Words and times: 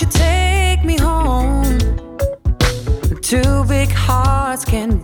You 0.00 0.06
take 0.06 0.84
me 0.84 0.96
home? 0.96 1.78
Two 3.20 3.64
big 3.64 3.90
hearts 3.90 4.64
can 4.64 5.02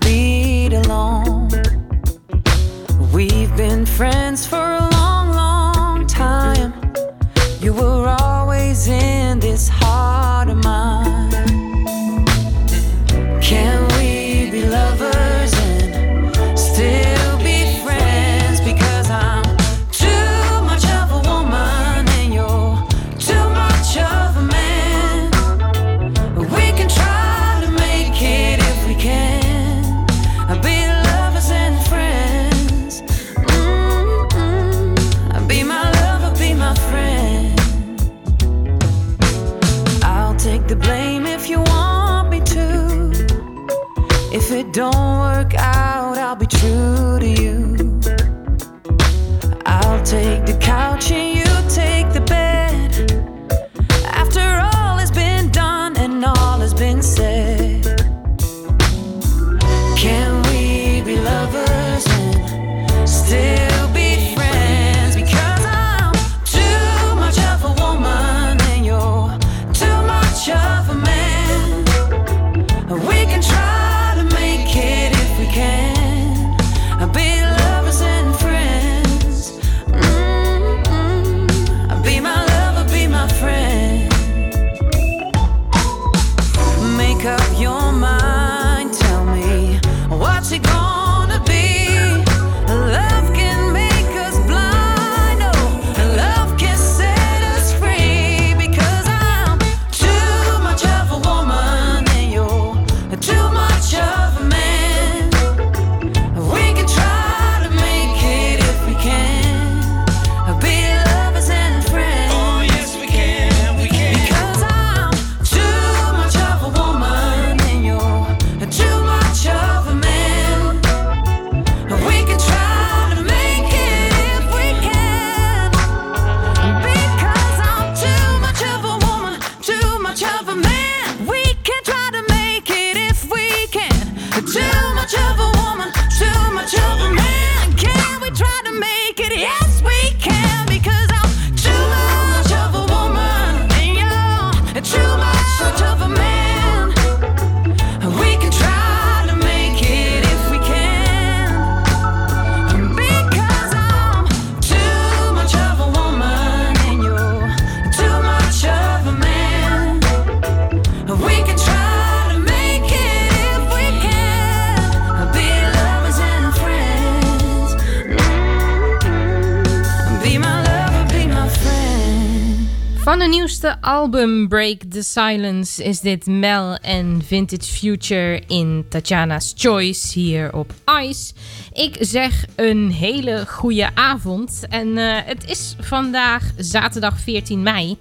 Break 174.48 174.82
the 174.90 175.02
Silence 175.02 175.84
is 175.84 176.00
dit 176.00 176.26
Mel 176.26 176.76
en 176.76 177.22
Vintage 177.26 177.72
Future 177.72 178.42
in 178.46 178.84
Tatjana's 178.88 179.52
Choice 179.56 180.18
hier 180.18 180.54
op 180.54 180.72
Ice. 181.02 181.32
Ik 181.72 181.96
zeg 182.00 182.44
een 182.54 182.90
hele 182.90 183.46
goede 183.46 183.94
avond 183.94 184.66
en 184.68 184.98
eh, 184.98 185.16
het 185.24 185.50
is 185.50 185.76
vandaag 185.80 186.42
zaterdag 186.56 187.20
14 187.20 187.62
mei. 187.62 187.96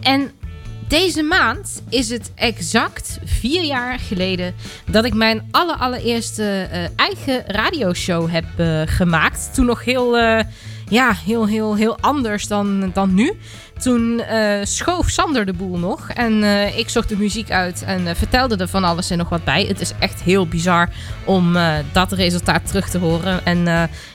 En 0.00 0.30
deze 0.88 1.22
maand 1.22 1.82
is 1.88 2.10
het 2.10 2.32
exact 2.34 3.18
vier 3.24 3.62
jaar 3.62 3.98
geleden 3.98 4.54
dat 4.90 5.04
ik 5.04 5.14
mijn 5.14 5.48
aller 5.50 5.76
allereerste 5.76 6.68
eh, 6.70 6.84
eigen 6.96 7.44
radioshow 7.46 8.30
heb 8.30 8.44
eh, 8.56 8.82
gemaakt. 8.84 9.54
Toen 9.54 9.66
nog 9.66 9.84
heel, 9.84 10.16
ja, 10.88 11.14
heel, 11.24 11.46
heel, 11.46 11.76
heel 11.76 11.98
anders 12.00 12.46
dan, 12.46 12.90
dan 12.92 13.14
nu. 13.14 13.38
Toen 13.82 14.20
eh, 14.20 14.58
schoof 14.62 15.08
Sander 15.08 15.46
de 15.46 15.52
boel 15.52 15.78
nog 15.78 16.08
en 16.08 16.42
eh, 16.42 16.78
ik 16.78 16.88
zocht 16.88 17.08
de 17.08 17.16
muziek 17.16 17.50
uit 17.50 17.82
en 17.82 18.06
eh, 18.06 18.14
vertelde 18.14 18.56
er 18.56 18.68
van 18.68 18.84
alles 18.84 19.10
en 19.10 19.18
nog 19.18 19.28
wat 19.28 19.44
bij. 19.44 19.64
Het 19.64 19.80
is 19.80 19.92
echt 19.98 20.22
heel 20.22 20.46
bizar 20.46 20.88
om 21.24 21.56
dat 21.92 22.12
resultaat 22.12 22.66
terug 22.66 22.88
te 22.88 22.98
horen. 22.98 23.44
En 23.44 23.58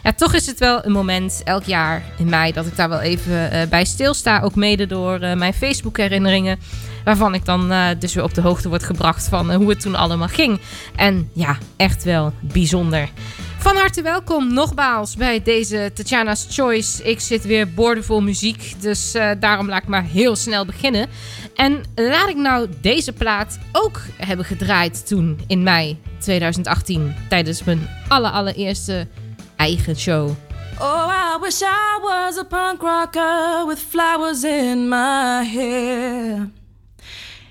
ja, 0.04 0.14
toch 0.16 0.34
is 0.34 0.46
het 0.46 0.60
wel 0.60 0.86
een 0.86 0.92
moment 0.92 1.42
elk 1.44 1.64
jaar 1.64 2.04
in 2.18 2.30
mei 2.30 2.52
dat 2.52 2.66
ik 2.66 2.76
daar 2.76 2.90
wel 2.90 3.02
even 3.02 3.70
bij 3.70 3.86
stilsta. 3.86 4.40
Ook 4.40 4.56
mede 4.56 4.88
door 4.88 5.20
mijn 5.20 5.54
Facebook 5.54 5.98
herinneringen. 5.98 6.60
Waarvan 7.04 7.34
ik 7.34 7.46
dan 7.46 7.74
dus 8.00 8.14
weer 8.14 8.24
op 8.24 8.34
de 8.34 8.42
hoogte 8.42 8.70
word 8.70 8.84
gebracht 8.84 9.28
van 9.28 9.54
hoe 9.54 9.70
het 9.70 9.82
toen 9.82 9.96
allemaal 9.96 10.28
ging. 10.28 10.60
En 10.96 11.30
ja, 11.34 11.58
echt 11.76 12.04
wel 12.04 12.34
bijzonder. 12.40 13.10
Van 13.62 13.76
harte 13.76 14.02
welkom 14.02 14.54
nogmaals 14.54 15.16
bij 15.16 15.42
deze 15.42 15.92
Tatjana's 15.94 16.48
Choice. 16.50 17.04
Ik 17.04 17.20
zit 17.20 17.44
weer 17.44 17.74
boordevol 17.74 18.22
muziek, 18.22 18.74
dus 18.80 19.14
eh, 19.14 19.32
daarom 19.40 19.70
laat 19.70 19.82
ik 19.82 19.88
maar 19.88 20.04
heel 20.04 20.36
snel 20.36 20.66
beginnen. 20.66 21.10
En 21.56 21.84
laat 21.96 22.30
ik 22.30 22.36
nou 22.36 22.70
deze 22.82 23.14
plaat 23.14 23.60
ook 23.72 24.02
hebben 24.18 24.46
gedraaid 24.46 25.08
toen 25.08 25.40
in 25.48 25.64
mei 25.64 26.02
2018 26.20 27.16
tijdens 27.30 27.64
mijn 27.64 27.90
aller 28.08 28.32
allereerste 28.32 29.08
eigen 29.56 29.96
show. 29.96 30.30
Oh, 30.80 31.14
I 31.36 31.40
wish 31.42 31.62
I 31.62 32.00
was 32.02 32.38
a 32.38 32.44
punk 32.44 32.82
rocker 32.82 33.68
with 33.68 33.80
flowers 33.90 34.44
in 34.44 34.88
my 34.90 35.46
hair. 35.54 36.50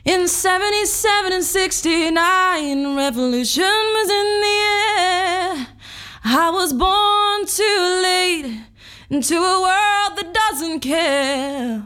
In 0.03 0.29
77 0.29 1.33
and 1.33 1.45
69, 1.45 2.97
revolution 2.97 3.93
was 3.93 4.09
in 4.09 4.41
the 4.41 4.57
air. 4.99 5.79
I 6.25 6.51
was 6.51 6.73
born 6.73 7.47
too 7.47 8.01
late, 8.03 8.61
into 9.09 9.37
a 9.37 9.61
world 9.61 10.19
that 10.19 10.33
doesn't 10.33 10.81
care. 10.81 11.83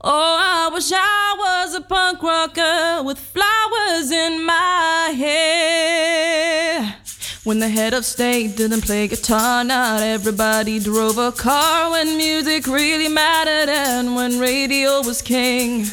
Oh, 0.00 0.38
I 0.40 0.70
wish 0.72 0.90
I 0.92 1.34
was 1.38 1.74
a 1.74 1.80
punk 1.80 2.22
rocker 2.22 3.02
with 3.04 3.18
flowers 3.18 4.10
in 4.10 4.44
my 4.44 5.12
hair. 5.16 6.96
When 7.44 7.60
the 7.60 7.68
head 7.68 7.94
of 7.94 8.04
state 8.04 8.56
didn't 8.56 8.82
play 8.82 9.08
guitar, 9.08 9.64
not 9.64 10.02
everybody 10.02 10.78
drove 10.78 11.18
a 11.18 11.32
car. 11.32 11.90
When 11.92 12.16
music 12.16 12.66
really 12.66 13.08
mattered 13.08 13.70
and 13.70 14.14
when 14.14 14.38
radio 14.38 15.02
was 15.02 15.22
king. 15.22 15.84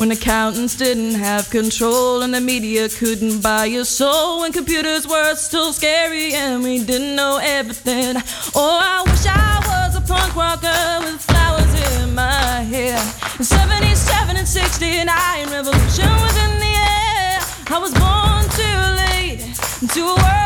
When 0.00 0.12
accountants 0.12 0.76
didn't 0.76 1.16
have 1.16 1.50
control 1.50 2.22
and 2.22 2.32
the 2.32 2.40
media 2.40 2.88
couldn't 2.88 3.42
buy 3.42 3.66
your 3.66 3.84
soul. 3.84 4.40
When 4.40 4.50
computers 4.50 5.06
were 5.06 5.34
still 5.34 5.74
scary 5.74 6.32
and 6.32 6.62
we 6.62 6.82
didn't 6.82 7.14
know 7.14 7.38
everything. 7.42 8.16
Oh, 8.54 8.78
I 8.80 9.02
wish 9.02 9.26
I 9.26 9.60
was 9.68 9.96
a 9.96 10.00
punk 10.00 10.34
rocker 10.34 11.04
with 11.04 11.20
flowers 11.20 11.98
in 11.98 12.14
my 12.14 12.62
hair. 12.62 12.96
In 13.38 13.44
77 13.44 14.38
and 14.38 14.48
69, 14.48 15.04
revolution 15.50 16.08
was 16.24 16.36
in 16.44 16.58
the 16.64 16.74
air. 16.96 17.40
I 17.68 17.78
was 17.78 17.92
born 17.92 18.48
too 18.56 18.80
late 19.04 19.42
into 19.82 20.06
a 20.06 20.39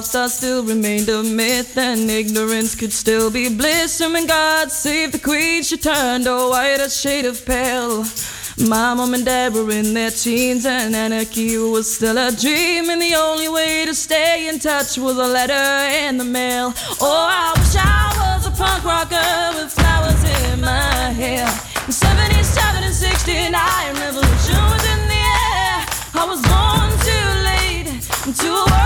pop 0.00 0.06
stars 0.06 0.32
still 0.32 0.64
remained 0.64 1.10
a 1.10 1.22
myth 1.22 1.76
and 1.76 2.10
ignorance 2.10 2.74
could 2.74 2.92
still 2.92 3.30
be 3.30 3.54
bliss. 3.54 4.00
And 4.00 4.14
when 4.14 4.26
God 4.26 4.72
saved 4.72 5.12
the 5.12 5.18
queen, 5.18 5.62
she 5.62 5.76
turned 5.76 6.26
a 6.26 6.48
white 6.48 6.80
a 6.80 6.88
shade 6.88 7.26
of 7.26 7.44
pale. 7.44 8.04
My 8.66 8.94
mom 8.94 9.12
and 9.12 9.26
dad 9.26 9.52
were 9.52 9.70
in 9.70 9.92
their 9.92 10.10
teens 10.10 10.64
and 10.64 10.94
anarchy 10.96 11.58
was 11.58 11.94
still 11.96 12.16
a 12.16 12.32
dream. 12.32 12.88
And 12.88 13.02
the 13.02 13.14
only 13.14 13.50
way 13.50 13.84
to 13.84 13.94
stay 13.94 14.48
in 14.48 14.58
touch 14.58 14.96
was 14.96 15.18
a 15.18 15.28
letter 15.38 15.68
in 16.06 16.16
the 16.16 16.24
mail. 16.24 16.72
Oh, 17.02 17.28
I 17.28 17.52
wish 17.58 17.76
I 17.76 18.06
was 18.20 18.46
a 18.46 18.52
punk 18.52 18.82
rocker 18.82 19.30
with 19.56 19.70
flowers 19.70 20.22
in 20.48 20.62
my 20.62 21.12
hair. 21.20 21.46
In 21.86 21.92
77 21.92 22.84
and 22.84 22.94
69, 22.94 23.52
revolution 24.00 24.60
was 24.72 24.84
in 24.94 25.00
the 25.12 25.22
air. 25.44 25.76
I 26.20 26.24
was 26.24 26.40
born 26.48 26.88
too 27.04 27.28
late 27.50 27.88
into 28.26 28.79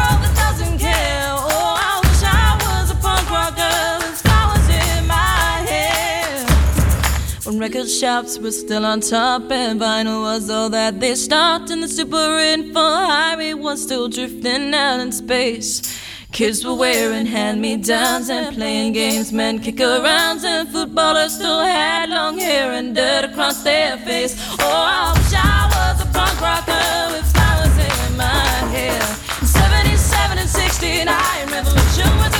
record 7.64 7.88
shops 7.88 8.38
were 8.38 8.50
still 8.50 8.84
on 8.84 9.00
top 9.00 9.50
and 9.50 9.80
vinyl 9.80 10.20
was 10.20 10.50
all 10.50 10.68
that 10.68 11.00
they 11.00 11.14
stopped, 11.14 11.70
and 11.70 11.82
the 11.82 11.88
super 11.88 12.38
info 12.54 12.86
highway 13.12 13.54
was 13.54 13.82
still 13.82 14.06
drifting 14.06 14.74
out 14.74 15.00
in 15.00 15.10
space. 15.10 15.72
Kids 16.30 16.62
were 16.62 16.74
wearing 16.74 17.24
hand 17.24 17.62
me 17.62 17.78
downs 17.78 18.28
and 18.28 18.54
playing 18.54 18.92
games, 18.92 19.32
men 19.32 19.58
kick 19.60 19.76
arounds, 19.76 20.44
and 20.44 20.68
footballers 20.68 21.32
still 21.36 21.62
had 21.62 22.10
long 22.10 22.38
hair 22.38 22.72
and 22.72 22.94
dirt 22.94 23.24
across 23.30 23.62
their 23.62 23.96
face. 24.08 24.34
Oh, 24.60 24.84
I 24.98 25.14
wish 25.16 25.32
I 25.32 25.60
was 25.74 25.96
a 26.06 26.08
punk 26.16 26.36
rocker 26.46 26.96
with 27.12 27.26
flowers 27.32 27.76
in 27.88 28.16
my 28.18 28.46
hair. 28.76 29.00
77 29.40 30.36
and 30.36 30.50
69, 30.50 31.06
revolution 31.48 32.10
was 32.18 32.33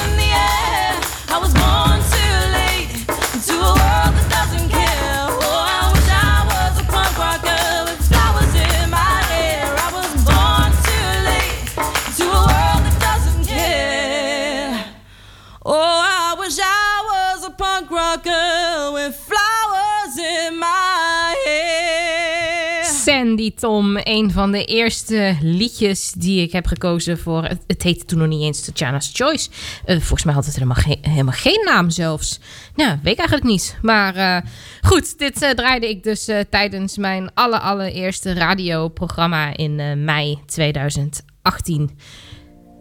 Sandy 23.35 23.55
Tom, 23.55 23.97
een 24.03 24.31
van 24.31 24.53
de 24.53 24.65
eerste 24.65 25.37
liedjes 25.41 26.13
die 26.13 26.43
ik 26.43 26.53
heb 26.53 26.67
gekozen 26.67 27.19
voor. 27.19 27.45
Het, 27.45 27.63
het 27.67 27.83
heette 27.83 28.05
toen 28.05 28.19
nog 28.19 28.29
niet 28.29 28.43
eens 28.43 28.65
Tatjana's 28.65 29.11
Choice. 29.15 29.49
Eh, 29.85 29.97
volgens 29.97 30.25
mij 30.25 30.35
had 30.35 30.45
het 30.45 30.55
helemaal, 30.55 30.77
geen- 30.77 30.99
helemaal 31.03 31.33
geen 31.35 31.61
naam 31.65 31.91
zelfs. 31.91 32.41
Nou, 32.75 32.99
weet 33.03 33.13
ik 33.13 33.19
eigenlijk 33.19 33.49
niet. 33.49 33.77
Maar 33.83 34.15
eh, 34.15 34.51
goed, 34.83 35.19
dit 35.19 35.43
eh, 35.43 35.51
draaide 35.51 35.89
ik 35.89 36.03
dus 36.03 36.29
tijdens 36.51 36.97
mijn 36.97 37.31
aller, 37.35 37.59
allereerste 37.59 38.33
radioprogramma 38.33 39.57
in 39.57 40.05
mei 40.05 40.39
2018. 40.47 41.91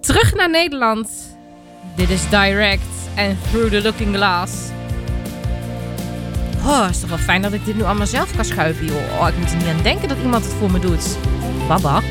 Terug 0.02 0.36
naar 0.36 0.50
Nederland. 0.50 1.10
Dit 1.96 2.10
is 2.10 2.30
Direct 2.30 2.82
en 3.16 3.38
Through 3.52 3.70
the 3.72 3.82
Looking 3.82 4.16
Glass. 4.16 4.52
Oh, 6.66 6.88
is 6.90 7.00
toch 7.00 7.10
wel 7.10 7.18
fijn 7.18 7.42
dat 7.42 7.54
ik 7.54 7.66
dit 7.66 7.76
nu 7.76 7.84
allemaal 7.84 8.08
zelf 8.08 8.36
kan 8.36 8.46
schuiven, 8.46 8.86
joh. 8.86 9.20
Oh, 9.20 9.28
ik 9.28 9.38
moet 9.38 9.52
er 9.52 9.58
niet 9.58 9.68
aan 9.68 9.82
denken 9.84 10.08
dat 10.08 10.18
iemand 10.24 10.44
het 10.44 10.54
voor 10.54 10.72
me 10.72 10.80
doet. 10.80 11.18
Baba. 11.68 12.02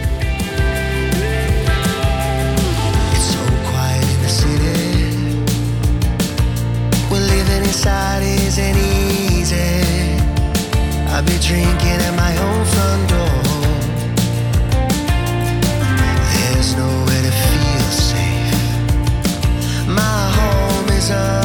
Inside 7.82 8.22
isn't 8.22 8.76
easy. 8.76 9.56
I'll 11.08 11.22
be 11.22 11.36
drinking 11.40 12.00
at 12.08 12.14
my 12.14 12.32
own 12.46 12.64
front 12.64 13.08
door. 13.08 13.42
There's 16.32 16.76
nowhere 16.76 17.22
to 17.22 17.32
feel 17.44 17.90
safe. 17.90 18.54
My 19.88 20.30
home 20.36 20.88
is 20.96 21.10
an 21.10 21.41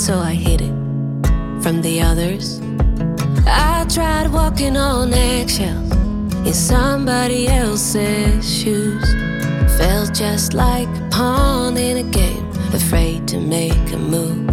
so 0.00 0.18
I 0.18 0.32
hid 0.32 0.62
it 0.62 0.74
from 1.62 1.82
the 1.82 2.00
others. 2.00 2.62
I 3.46 3.84
tried 3.86 4.32
walking 4.32 4.74
on 4.74 5.12
eggshells 5.12 5.92
in 6.46 6.54
somebody 6.54 7.48
else's 7.48 8.42
shoes. 8.48 9.04
Felt 9.76 10.14
just 10.14 10.54
like 10.54 10.88
a 10.88 11.08
pawn 11.10 11.76
in 11.76 11.98
a 11.98 12.10
game, 12.10 12.48
afraid 12.72 13.28
to 13.28 13.40
make 13.40 13.92
a 13.92 13.98
move. 13.98 14.48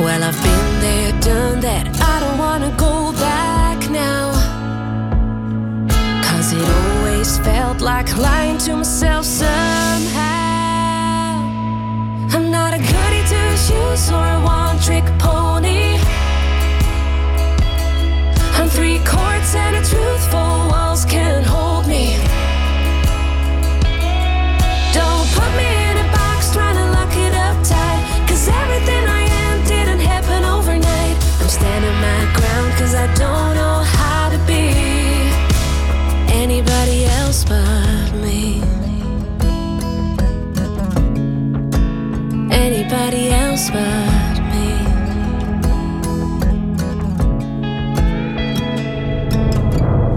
Well, 0.00 0.22
I've 0.24 0.42
been 0.42 0.80
there, 0.80 1.12
done 1.20 1.60
that. 1.60 1.86
I 2.00 2.20
don't 2.20 2.38
wanna 2.38 2.74
go 2.78 3.12
back 3.12 3.90
now. 3.90 4.32
Cause 6.24 6.54
it 6.54 6.66
always 6.80 7.36
felt 7.40 7.82
like 7.82 8.16
lying 8.16 8.56
to 8.60 8.76
myself 8.76 9.26
somehow. 9.26 10.29
Shoes 13.70 14.10
or 14.10 14.30
one 14.42 14.76
trick 14.86 15.06
pony. 15.18 15.98
I'm 18.58 18.68
three 18.68 18.98
chords 19.10 19.54
and 19.54 19.76
a 19.80 19.82
truthful 19.90 20.52
walls 20.70 21.04
can't 21.04 21.46
hold 21.46 21.86
me. 21.86 22.04
Don't 24.98 25.26
put 25.36 25.50
me 25.60 25.68
in 25.88 25.96
a 26.04 26.06
box 26.16 26.52
trying 26.54 26.78
to 26.82 26.86
lock 26.96 27.14
it 27.26 27.34
up 27.46 27.56
tight. 27.72 28.02
Cause 28.28 28.44
everything 28.62 29.04
I 29.20 29.22
am 29.44 29.56
didn't 29.72 30.02
happen 30.12 30.40
overnight. 30.44 31.16
I'm 31.40 31.50
standing 31.58 31.98
my 32.08 32.22
ground 32.36 32.70
cause 32.78 32.94
I 32.94 33.06
don't 33.14 33.59
Anybody 43.00 43.30
else 43.30 43.70
but 43.70 44.40
me. 44.52 44.68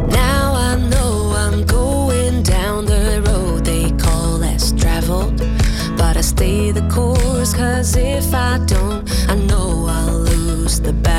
Now 0.09 0.53
I 0.53 0.75
know 0.89 1.33
I'm 1.33 1.65
going 1.65 2.43
down 2.43 2.85
the 2.85 3.23
road 3.25 3.63
they 3.63 3.89
call 3.91 4.37
less 4.39 4.73
traveled. 4.73 5.37
But 5.97 6.17
I 6.17 6.21
stay 6.21 6.71
the 6.71 6.85
course, 6.89 7.53
cause 7.53 7.95
if 7.95 8.33
I 8.33 8.57
don't, 8.65 9.09
I 9.29 9.35
know 9.35 9.85
I'll 9.87 10.19
lose 10.19 10.81
the 10.81 10.91
battle. 10.91 11.12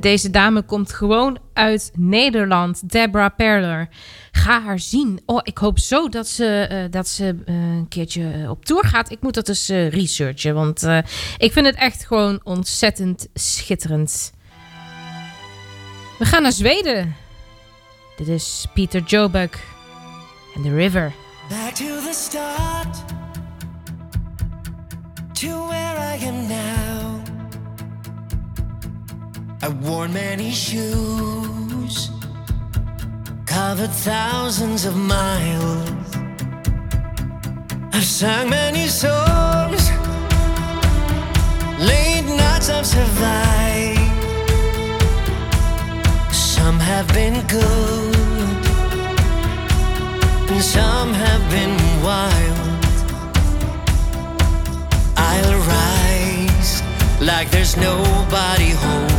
Deze 0.00 0.30
dame 0.30 0.62
komt 0.62 0.92
gewoon 0.92 1.38
uit 1.52 1.90
Nederland. 1.94 2.90
Deborah 2.90 3.36
Perler. 3.36 3.88
Ga 4.32 4.62
haar 4.62 4.78
zien. 4.78 5.20
Oh, 5.26 5.40
ik 5.42 5.58
hoop 5.58 5.78
zo 5.78 6.08
dat 6.08 6.28
ze, 6.28 6.46
eh, 6.46 6.84
dat 6.90 7.08
ze 7.08 7.36
eh, 7.44 7.54
een 7.54 7.86
keertje 7.88 8.32
eh, 8.32 8.50
op 8.50 8.64
tour 8.64 8.84
gaat. 8.84 9.10
Ik 9.10 9.20
moet 9.20 9.34
dat 9.34 9.46
dus 9.46 9.68
researchen. 9.68 10.54
Want 10.54 10.86
ik 11.38 11.52
vind 11.52 11.66
het 11.66 11.74
echt 11.74 12.06
gewoon 12.06 12.40
ontzettend 12.42 13.28
schitterend. 13.34 14.32
We 16.18 16.24
gaan 16.24 16.42
naar 16.42 16.52
Zweden. 16.52 17.16
Dit 18.16 18.28
is 18.28 18.66
Peter 18.74 19.02
Jobuk 19.02 19.58
en 20.54 20.62
The 20.62 20.74
River. 20.74 21.12
Back 21.48 21.74
to 21.74 21.84
the 21.84 22.12
start, 22.12 23.04
to 25.32 25.66
where 25.66 26.16
I 26.16 26.26
am 26.26 26.46
now. 26.48 26.85
I've 29.66 29.84
worn 29.84 30.12
many 30.12 30.52
shoes, 30.52 32.10
covered 33.46 33.90
thousands 33.90 34.84
of 34.84 34.96
miles. 34.96 35.90
I've 37.92 38.04
sung 38.04 38.48
many 38.48 38.86
songs, 38.86 39.90
late 41.80 42.26
nights 42.42 42.70
I've 42.70 42.86
survived. 42.86 43.98
Some 46.32 46.78
have 46.78 47.08
been 47.08 47.44
good 47.48 48.66
and 50.52 50.62
some 50.62 51.12
have 51.12 51.42
been 51.50 51.76
wild. 52.04 52.84
I'll 55.16 55.58
rise 55.74 56.82
like 57.20 57.50
there's 57.50 57.76
nobody 57.76 58.70
holding 58.70 59.15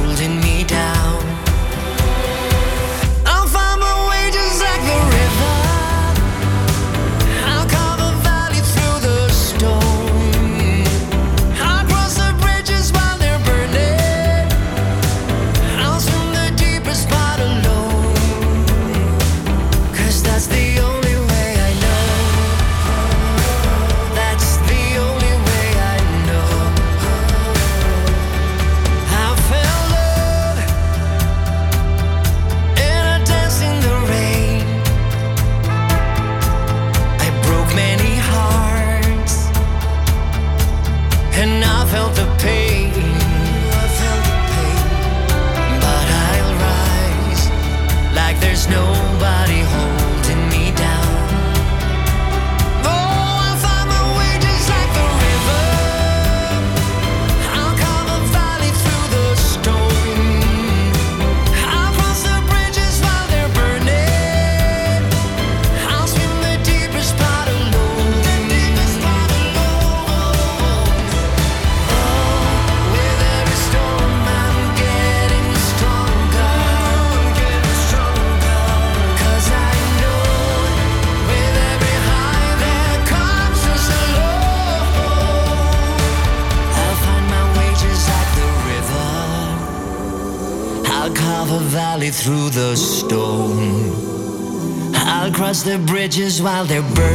while 96.41 96.65
they're 96.65 96.81
burning. 96.81 97.06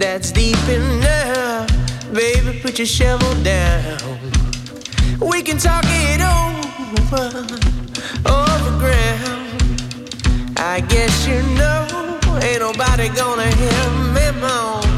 That's 0.00 0.32
deep 0.32 0.56
enough, 0.66 1.68
baby. 2.14 2.58
Put 2.62 2.78
your 2.78 2.86
shovel 2.86 3.34
down. 3.42 3.98
We 5.20 5.42
can 5.42 5.58
talk 5.58 5.84
it 5.86 6.22
over, 6.22 7.28
over 8.24 8.78
ground. 8.78 9.60
I 10.56 10.80
guess 10.88 11.26
you 11.28 11.42
know, 11.54 11.86
ain't 12.40 12.60
nobody 12.60 13.10
gonna 13.10 13.54
hear 13.54 13.90
me 14.14 14.40
moan. 14.40 14.89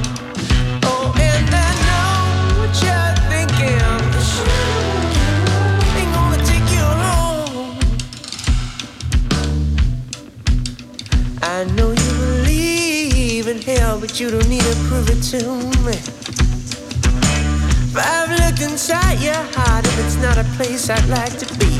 But 14.12 14.20
you 14.20 14.30
don't 14.30 14.46
need 14.46 14.60
to 14.60 14.76
prove 14.88 15.08
it 15.08 15.22
to 15.22 15.38
me. 15.86 15.96
But 17.94 18.04
I've 18.04 18.28
looked 18.40 18.60
inside 18.60 19.18
your 19.20 19.42
heart, 19.54 19.88
and 19.88 20.04
it's 20.04 20.16
not 20.16 20.36
a 20.36 20.44
place 20.56 20.90
I'd 20.90 21.08
like 21.08 21.34
to 21.38 21.46
be. 21.58 21.72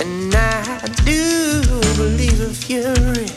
And 0.00 0.34
I 0.34 0.88
do 1.04 1.60
believe 1.94 2.40
in 2.40 2.54
fury. 2.54 3.28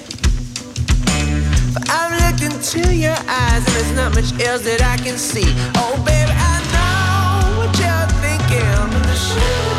But 1.73 1.89
I've 1.89 2.15
looked 2.21 2.41
into 2.41 2.95
your 2.95 3.19
eyes, 3.27 3.65
and 3.67 3.75
there's 3.75 3.91
not 3.97 4.15
much 4.15 4.31
else 4.39 4.63
that 4.63 4.81
I 4.81 4.95
can 5.03 5.17
see. 5.17 5.53
Oh, 5.75 5.97
baby, 6.05 6.31
I 6.31 6.55
know 6.71 7.57
what 7.59 7.71
you're 7.75 8.07
thinking. 8.23 8.79
But 8.93 9.03
the 9.11 9.17
shoe 9.27 9.75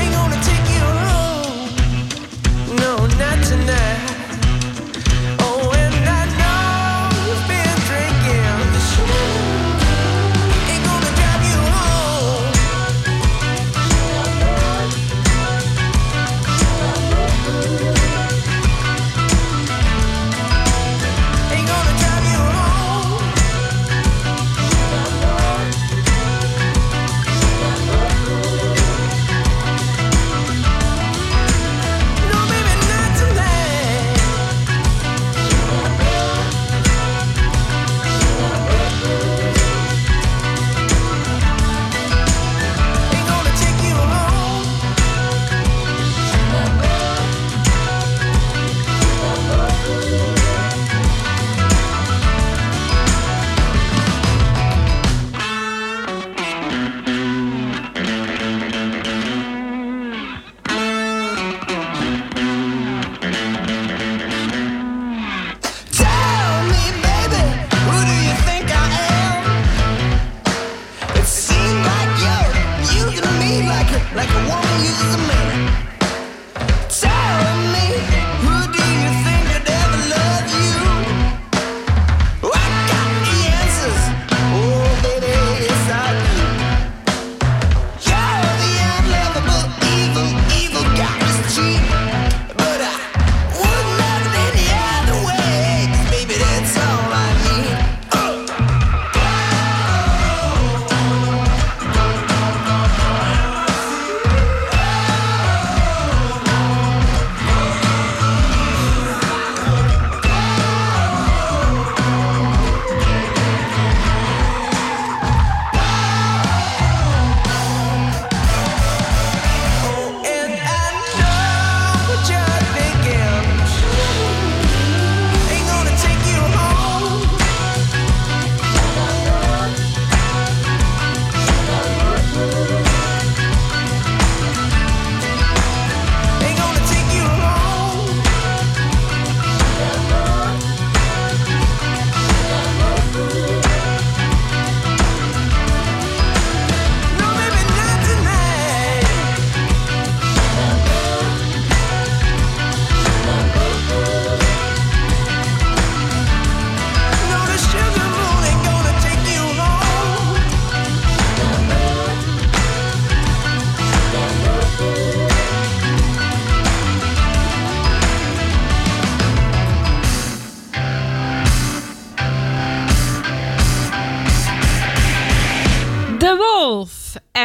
ain't 0.00 0.12
gonna 0.12 0.40
take 0.42 0.66
you 0.74 0.86
home. 1.06 1.70
No, 2.82 3.06
not 3.16 3.44
tonight. 3.46 3.97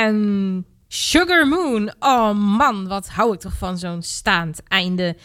En 0.08 0.66
Sugar 0.88 1.48
Moon. 1.48 1.94
Oh 2.00 2.34
man, 2.34 2.88
wat 2.88 3.08
hou 3.08 3.34
ik 3.34 3.40
toch 3.40 3.58
van 3.58 3.78
zo'n 3.78 4.02
staand 4.02 4.62
einde. 4.68 5.16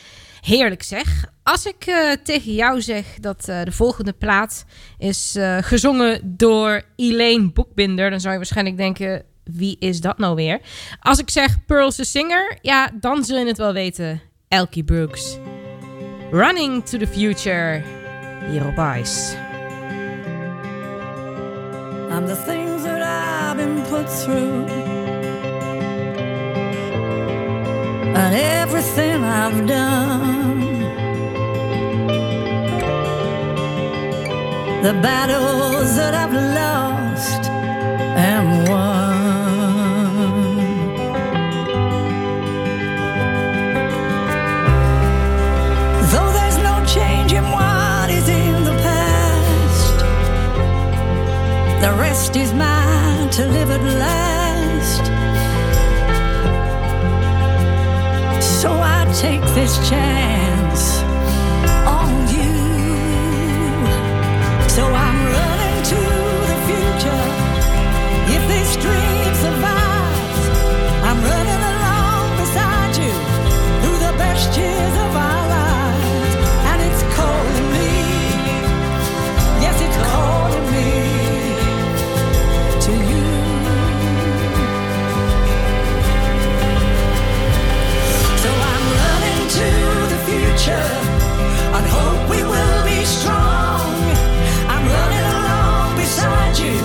Heerlijk 0.40 0.82
zeg. 0.82 1.24
Als 1.42 1.66
ik 1.66 1.86
eh, 1.86 2.10
tegen 2.24 2.54
jou 2.54 2.80
zeg 2.80 3.06
dat 3.20 3.48
eh, 3.48 3.62
de 3.62 3.72
volgende 3.72 4.12
plaat 4.12 4.64
is 4.98 5.36
eh, 5.36 5.58
gezongen 5.60 6.36
door 6.36 6.82
Elaine 6.96 7.52
Boekbinder, 7.52 8.10
dan 8.10 8.20
zou 8.20 8.32
je 8.32 8.38
waarschijnlijk 8.38 8.76
denken: 8.76 9.22
wie 9.44 9.76
is 9.78 10.00
dat 10.00 10.18
nou 10.18 10.34
weer? 10.34 10.60
Als 11.00 11.18
ik 11.18 11.30
zeg 11.30 11.64
Pearl's 11.64 11.96
the 11.96 12.04
Singer, 12.04 12.58
ja, 12.62 12.90
dan 13.00 13.24
zul 13.24 13.38
je 13.38 13.46
het 13.46 13.58
wel 13.58 13.72
weten. 13.72 14.20
Elkie 14.48 14.84
Brooks. 14.84 15.38
Running 16.30 16.84
to 16.84 16.98
the 16.98 17.06
Future. 17.06 17.82
Hier 18.50 18.66
op 18.66 18.78
Ice. 19.00 19.36
I'm 22.10 22.26
the 22.26 22.42
things 22.46 22.67
that 22.67 22.67
I've 23.08 23.56
been 23.56 23.82
put 23.86 24.06
through. 24.20 24.66
And 28.20 28.34
everything 28.34 29.24
I've 29.24 29.66
done. 29.66 30.60
The 34.86 34.94
battles 35.08 35.96
that 35.96 36.14
I've 36.22 36.36
lost 36.60 37.42
and 38.28 38.46
won. 38.68 39.18
Though 46.12 46.30
there's 46.38 46.58
no 46.70 46.76
change 46.96 47.32
in 47.32 47.44
what 47.56 48.10
is 48.10 48.28
in 48.28 48.64
the 48.68 48.76
past. 48.86 49.96
The 51.84 51.92
rest 52.04 52.36
is 52.36 52.52
mine 52.52 52.88
to 53.38 53.46
live 53.46 53.70
at 53.70 53.81
last. 54.05 55.05
So 58.42 58.68
I 58.72 59.05
take 59.20 59.42
this 59.55 59.79
chance 59.88 60.98
on 61.87 62.11
you. 62.35 62.53
So 64.68 64.83
I'm 64.87 65.07
future 90.68 90.90
and 91.76 91.87
hope 91.87 92.31
we 92.31 92.42
will 92.42 92.85
be 92.85 93.04
strong. 93.04 93.81
I'm 94.72 94.85
running 94.94 95.26
along 95.37 95.96
beside 95.96 96.59
you, 96.59 96.76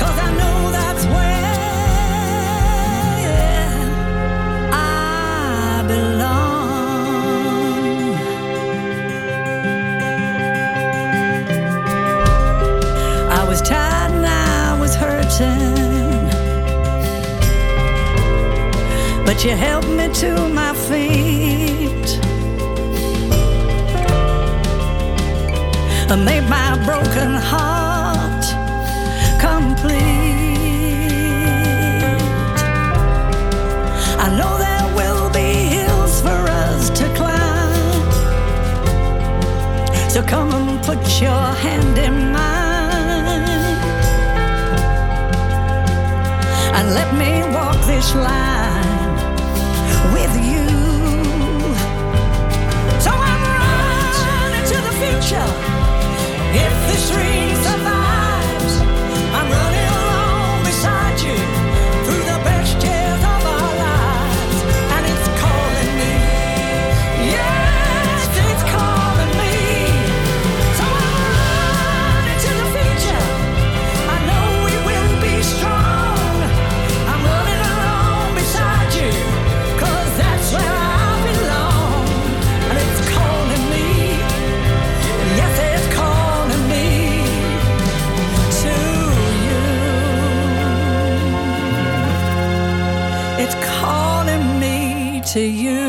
cause 0.00 0.18
I 0.26 0.30
know 0.40 0.70
that's 0.78 1.04
where 1.14 1.54
I 4.72 5.84
belong. 5.86 6.34
I 13.30 13.44
was 13.48 13.60
tired 13.62 14.12
and 14.12 14.26
I 14.26 14.78
was 14.80 14.94
hurting. 14.94 15.62
But 19.24 19.44
you 19.44 19.52
helped 19.56 19.88
me 19.88 20.08
to 20.22 20.48
And 26.14 26.24
made 26.24 26.48
my 26.48 26.76
broken 26.84 27.34
heart 27.34 28.44
complete. 29.40 29.90
I 34.24 34.28
know 34.38 34.56
there 34.56 34.86
will 34.94 35.28
be 35.32 35.74
hills 35.74 36.20
for 36.20 36.40
us 36.62 36.90
to 36.90 37.04
climb. 37.16 38.10
So 40.08 40.22
come 40.22 40.52
and 40.52 40.84
put 40.84 41.02
your 41.20 41.46
hand 41.64 41.98
in 41.98 42.30
mine 42.30 43.48
and 46.76 46.94
let 46.94 47.12
me 47.16 47.42
walk 47.52 47.84
this 47.86 48.14
line 48.14 49.16
with 50.14 50.32
you. 50.48 50.68
So 53.00 53.10
I'm 53.10 53.42
running 53.58 54.64
to 54.70 54.76
the 54.80 54.92
future. 55.02 55.63
If 57.06 57.53
to 95.34 95.40
you. 95.40 95.88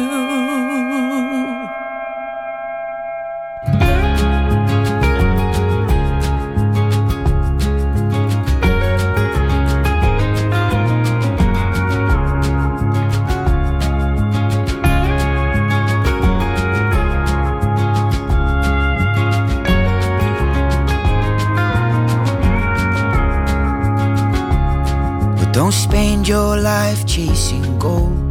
But 25.37 25.53
don't 25.53 25.71
spend 25.71 26.27
your 26.27 26.57
life 26.57 27.05
chasing 27.05 27.77
gold. 27.77 28.24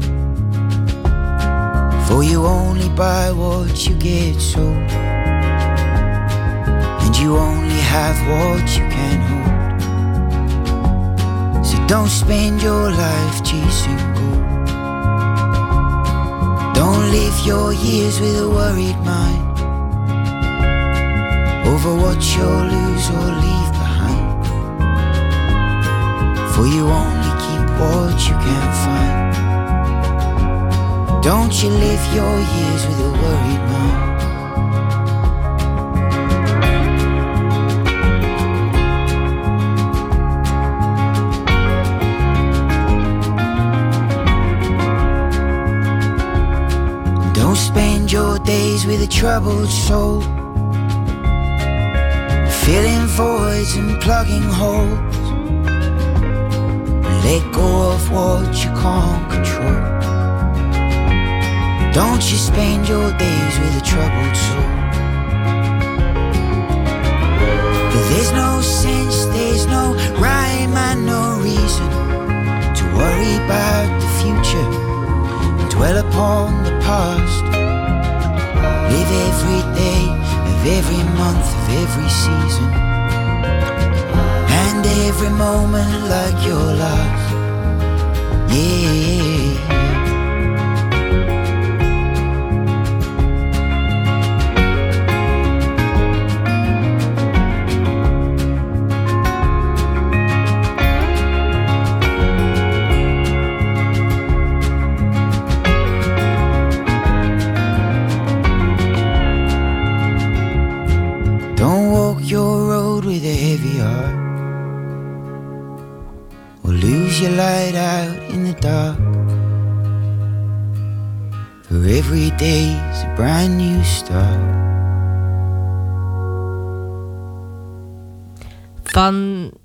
For 2.06 2.22
you 2.22 2.44
only 2.44 2.88
buy 2.90 3.32
what 3.32 3.86
you 3.86 3.94
get 3.96 4.40
sold. 4.40 4.90
And 7.04 7.16
you 7.16 7.36
only 7.36 7.80
have 7.94 8.16
what 8.28 8.76
you 8.76 8.86
can 8.96 9.18
hold. 9.30 9.44
So 11.66 11.76
don't 11.86 12.10
spend 12.10 12.62
your 12.62 12.90
life 12.90 13.42
chasing 13.42 13.96
gold. 14.14 14.44
Don't 16.74 17.10
live 17.10 17.46
your 17.46 17.72
years 17.72 18.20
with 18.20 18.38
a 18.38 18.48
worried 18.48 18.98
mind 18.98 19.58
over 21.66 21.94
what 21.94 22.20
you'll 22.36 22.66
lose 22.74 23.08
or 23.10 23.28
leave 23.44 23.72
behind. 23.80 24.46
For 26.54 26.66
you 26.66 26.84
only 26.86 27.32
keep 27.44 27.66
what 27.80 28.16
you 28.28 28.36
can 28.44 28.72
find. 28.84 29.23
Don't 31.24 31.62
you 31.62 31.70
live 31.70 32.14
your 32.14 32.38
years 32.38 32.86
with 32.86 33.00
a 33.00 33.10
worried 33.22 33.64
mind. 33.72 34.10
Don't 47.34 47.56
spend 47.56 48.12
your 48.12 48.38
days 48.40 48.84
with 48.84 49.00
a 49.00 49.06
troubled 49.06 49.70
soul. 49.70 50.20
Filling 52.64 53.06
voids 53.16 53.76
and 53.76 53.98
plugging 54.02 54.42
holes. 54.42 55.16
Let 57.24 57.50
go 57.50 57.92
of 57.92 58.10
what 58.12 58.62
you 58.62 58.70
can't 58.74 59.30
control. 59.30 59.93
Don't 61.94 62.28
you 62.28 62.36
spend 62.36 62.88
your 62.88 63.12
days 63.18 63.58
with 63.60 63.80
a 63.80 63.84
troubled 63.86 64.36
soul. 64.36 64.74
There's 68.08 68.32
no 68.32 68.60
sense, 68.60 69.26
there's 69.26 69.66
no 69.68 69.94
rhyme 70.18 70.74
and 70.74 71.06
no 71.06 71.38
reason 71.38 71.88
to 72.78 72.84
worry 72.98 73.36
about 73.44 73.86
the 74.02 74.08
future 74.20 74.70
and 75.60 75.70
dwell 75.70 75.98
upon 75.98 76.64
the 76.64 76.72
past. 76.82 77.44
Live 78.90 79.12
every 79.28 79.62
day 79.78 80.04
of 80.50 80.66
every 80.78 81.04
month 81.14 81.46
of 81.58 81.64
every 81.82 82.10
season. 82.10 82.70
And 84.62 84.84
every 85.06 85.30
moment 85.30 86.08
like 86.10 86.44
your 86.44 86.66
last. 86.74 87.34
Yeah. 88.52 89.73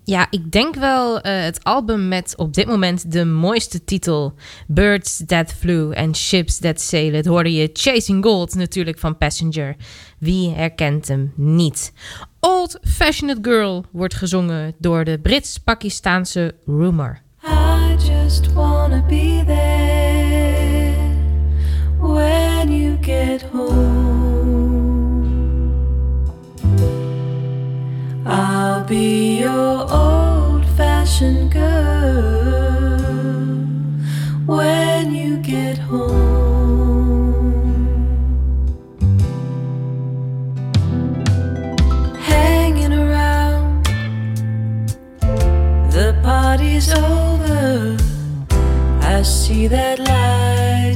Ja, 0.10 0.28
ik 0.30 0.52
denk 0.52 0.76
wel 0.76 1.22
eh, 1.22 1.43
het 1.43 1.63
album 1.63 2.08
met 2.08 2.34
op 2.38 2.54
dit 2.54 2.67
moment 2.67 3.12
de 3.12 3.26
mooiste 3.26 3.84
titel. 3.84 4.34
Birds 4.67 5.24
That 5.26 5.54
Flew 5.54 5.93
and 5.93 6.17
Ships 6.17 6.60
That 6.60 6.82
Sail. 6.82 7.13
Het 7.13 7.26
hoorde 7.26 7.54
je 7.54 7.69
Chasing 7.74 8.24
Gold 8.24 8.56
natuurlijk 8.56 9.00
van 9.00 9.17
Passenger. 9.17 9.76
Wie 10.17 10.50
herkent 10.50 11.08
hem 11.08 11.34
niet? 11.36 11.93
Old 12.39 12.80
Fashioned 12.82 13.38
Girl 13.41 13.86
wordt 13.91 14.13
gezongen 14.15 14.74
door 14.78 15.04
de 15.04 15.19
Brits-Pakistaanse 15.19 16.56
Rumor. 16.65 17.22
I 17.43 17.95
just 17.95 18.54
wanna 18.54 19.04
be 19.08 19.43
there 19.45 20.93
when 22.00 22.80
you 22.80 22.98
get 23.02 23.41
home. 23.52 24.50
I'll 28.26 28.84
be 28.84 29.38
old 30.03 30.65
fashioned 30.77 31.51
girl 31.51 33.03
when 34.45 35.13
you 35.13 35.38
get 35.38 35.77
home. 35.77 36.15
Hanging 42.32 42.93
around, 42.93 43.86
the 45.95 46.10
party's 46.23 46.91
over. 46.93 47.97
I 49.01 49.21
see 49.23 49.67
that 49.67 49.99
light 49.99 50.88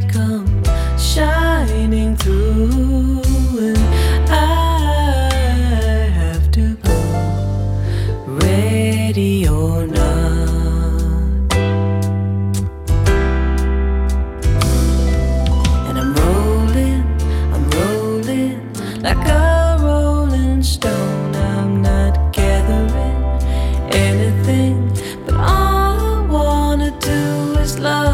do 27.63 27.69
is 27.69 27.80
love 27.80 28.12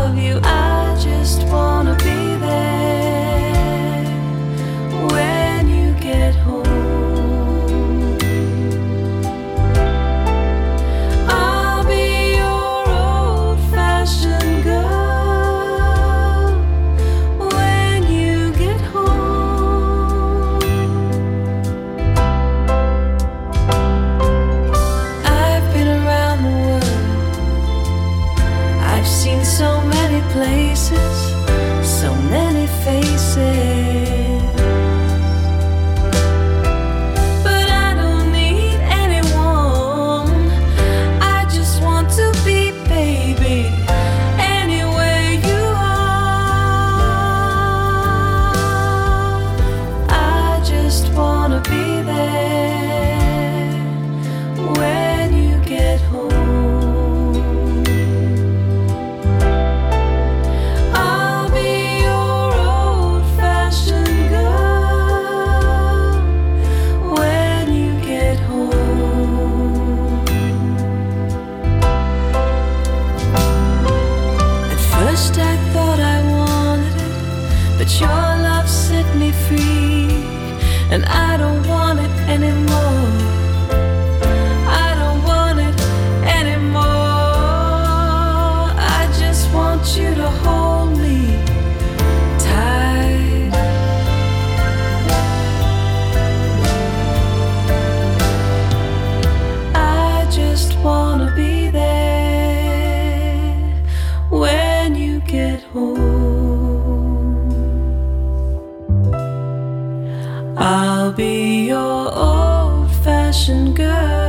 I'll 110.62 111.13
be 111.13 111.67
your 111.67 112.13
old 112.13 112.91
fashioned 112.91 113.78
girl 113.78 114.29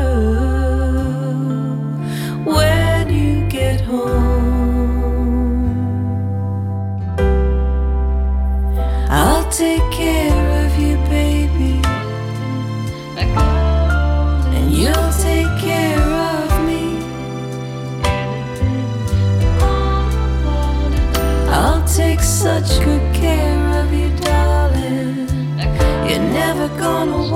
when 26.90 27.30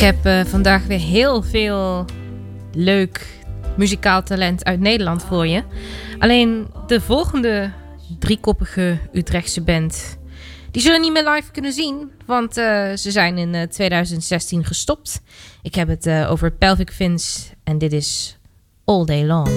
heb 0.00 0.24
eh, 0.24 0.44
vandaag 0.44 0.86
weer 0.86 0.98
heel 0.98 1.42
veel 1.42 2.04
leuk 2.72 3.26
muzikaal 3.76 4.22
talent 4.22 4.64
uit 4.64 4.80
Nederland 4.80 5.24
voor 5.24 5.46
je. 5.46 5.62
Alleen 6.18 6.66
de 6.86 7.00
volgende 7.00 7.70
driekoppige 8.18 8.98
Utrechtse 9.12 9.62
band... 9.62 10.18
die 10.70 10.82
zullen 10.82 11.00
niet 11.00 11.12
meer 11.12 11.28
live 11.28 11.50
kunnen 11.50 11.72
zien... 11.72 12.10
want 12.26 12.56
eh, 12.56 12.92
ze 12.94 13.10
zijn 13.10 13.38
in 13.38 13.54
eh, 13.54 13.62
2016 13.62 14.64
gestopt. 14.64 15.20
Ik 15.62 15.74
heb 15.74 15.88
het 15.88 16.06
eh, 16.06 16.30
over 16.30 16.52
Pelvic 16.52 16.90
Fins 16.90 17.52
en 17.64 17.78
dit 17.78 17.92
is 17.92 18.38
All 18.84 19.04
Day 19.04 19.26
Long. 19.26 19.48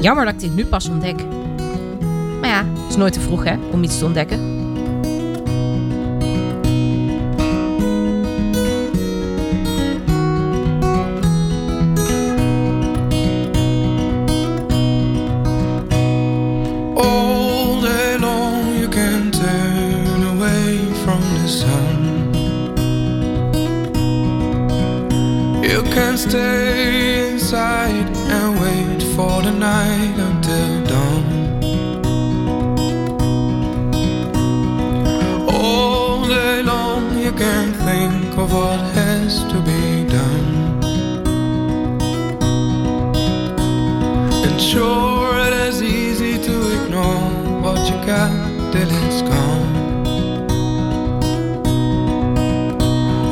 Jammer 0.00 0.24
dat 0.24 0.34
ik 0.34 0.40
dit 0.40 0.54
nu 0.54 0.66
pas 0.66 0.88
ontdek. 0.88 1.16
Maar 2.40 2.48
ja, 2.48 2.64
het 2.66 2.88
is 2.88 2.96
nooit 2.96 3.12
te 3.12 3.20
vroeg 3.20 3.44
hè, 3.44 3.56
om 3.72 3.82
iets 3.82 3.98
te 3.98 4.04
ontdekken. 4.04 4.57
Can 37.38 37.72
think 37.72 38.36
of 38.36 38.52
what 38.52 38.80
has 38.98 39.44
to 39.44 39.60
be 39.62 40.04
done. 40.10 40.82
And 44.44 44.60
sure, 44.60 45.38
it 45.46 45.52
is 45.68 45.80
easy 45.80 46.36
to 46.42 46.82
ignore 46.82 47.30
what 47.62 47.78
you 47.88 47.96
got 48.04 48.32
till 48.72 48.90
it's 49.02 49.22
gone. 49.22 49.70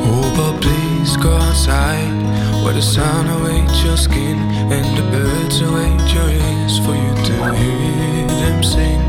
Oh, 0.07 0.33
but 0.37 0.61
please 0.61 1.17
go 1.17 1.35
outside 1.35 2.15
where 2.63 2.73
the 2.73 2.81
sun 2.81 3.27
awaits 3.27 3.83
your 3.83 3.97
skin 3.97 4.37
and 4.71 4.87
the 4.97 5.03
birds 5.11 5.59
await 5.59 6.13
your 6.13 6.29
ears 6.29 6.79
for 6.79 6.95
you 6.95 7.13
to 7.27 7.35
hear 7.57 8.27
them 8.27 8.63
sing. 8.63 9.01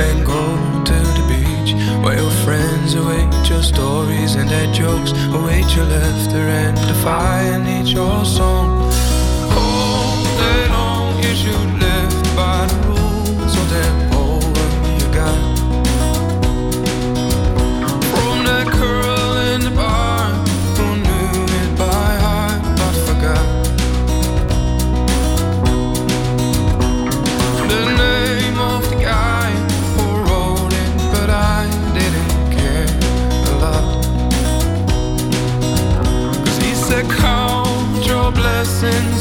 And 0.00 0.24
go 0.24 0.57
where 2.08 2.22
your 2.22 2.30
friends 2.30 2.94
await 2.94 3.50
your 3.50 3.62
stories 3.62 4.34
and 4.34 4.48
their 4.48 4.72
jokes 4.72 5.12
await 5.34 5.76
your 5.76 5.84
laughter 5.84 6.38
and 6.38 6.78
fire 7.04 7.58
needs 7.58 7.92
your 7.92 8.24
song. 8.24 8.67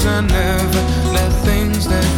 And 0.07 0.27
never 0.29 0.81
let 1.11 1.31
things 1.43 1.87
that 1.87 2.16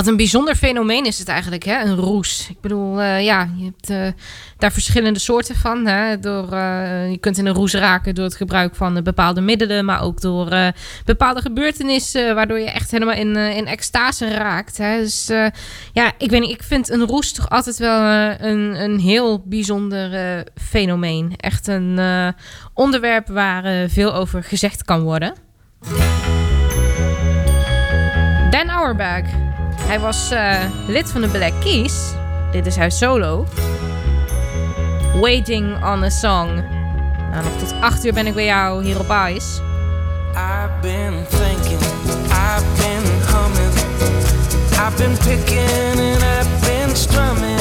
Wat 0.00 0.08
een 0.08 0.16
bijzonder 0.16 0.54
fenomeen 0.54 1.04
is 1.04 1.18
het 1.18 1.28
eigenlijk, 1.28 1.64
hè? 1.64 1.84
een 1.84 1.96
roes. 1.96 2.46
Ik 2.50 2.60
bedoel, 2.60 3.00
eh, 3.00 3.24
ja, 3.24 3.48
je 3.56 3.64
hebt 3.64 3.90
eh, 3.90 4.22
daar 4.58 4.72
verschillende 4.72 5.18
soorten 5.18 5.56
van. 5.56 5.86
Hè? 5.86 6.18
Door, 6.18 6.52
eh, 6.52 7.10
je 7.10 7.18
kunt 7.18 7.38
in 7.38 7.46
een 7.46 7.54
roes 7.54 7.74
raken 7.74 8.14
door 8.14 8.24
het 8.24 8.36
gebruik 8.36 8.74
van 8.74 9.02
bepaalde 9.02 9.40
middelen, 9.40 9.84
maar 9.84 10.02
ook 10.02 10.20
door 10.20 10.72
bepaalde 11.04 11.40
gebeurtenissen, 11.40 12.34
waardoor 12.34 12.58
je 12.58 12.70
echt 12.70 12.90
helemaal 12.90 13.14
in, 13.14 13.36
in 13.36 13.66
extase 13.66 14.28
raakt. 14.28 14.76
Hè? 14.76 14.98
Dus 14.98 15.26
ja, 15.92 16.12
ik 16.18 16.30
weet 16.30 16.40
niet, 16.40 16.50
ik 16.50 16.62
vind 16.62 16.90
een 16.90 17.06
roes 17.06 17.32
toch 17.32 17.50
altijd 17.50 17.78
wel 17.78 18.00
een, 18.40 18.82
een 18.82 18.98
heel 18.98 19.42
bijzonder 19.46 20.44
fenomeen. 20.54 21.32
Echt 21.36 21.66
een 21.66 22.00
onderwerp 22.74 23.28
waar 23.28 23.88
veel 23.88 24.14
over 24.14 24.42
gezegd 24.42 24.84
kan 24.84 25.02
worden. 25.02 25.34
Dan 28.50 28.68
Auerbach. 28.68 29.49
Hij 29.90 30.00
was 30.00 30.30
eh, 30.30 30.54
lid 30.86 31.10
van 31.10 31.20
de 31.20 31.28
Black 31.28 31.52
Keys. 31.60 32.12
Dit 32.52 32.66
is 32.66 32.76
hij 32.76 32.90
solo. 32.90 33.46
Waiting 35.20 35.84
on 35.84 36.02
a 36.02 36.08
Song. 36.08 36.64
Nou, 37.30 37.44
nog 37.44 37.52
tot 37.58 37.74
8 37.80 38.04
uur 38.04 38.12
ben 38.12 38.26
ik 38.26 38.34
bij 38.34 38.44
jou 38.44 38.84
hier 38.84 38.98
op 38.98 39.14
Ice. 39.28 39.60
I've 40.34 40.80
been 40.80 41.26
thinking, 41.28 41.80
I've 42.30 42.64
been 42.76 43.04
humming, 43.32 43.74
I've 44.72 44.96
been 44.96 45.16
picking 45.16 45.98
and 46.00 46.22
I've 46.22 46.66
been 46.66 46.96
strumming, 46.96 47.59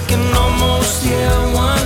I 0.00 0.02
can 0.04 0.34
almost 0.34 1.04
hear 1.04 1.28
one 1.52 1.79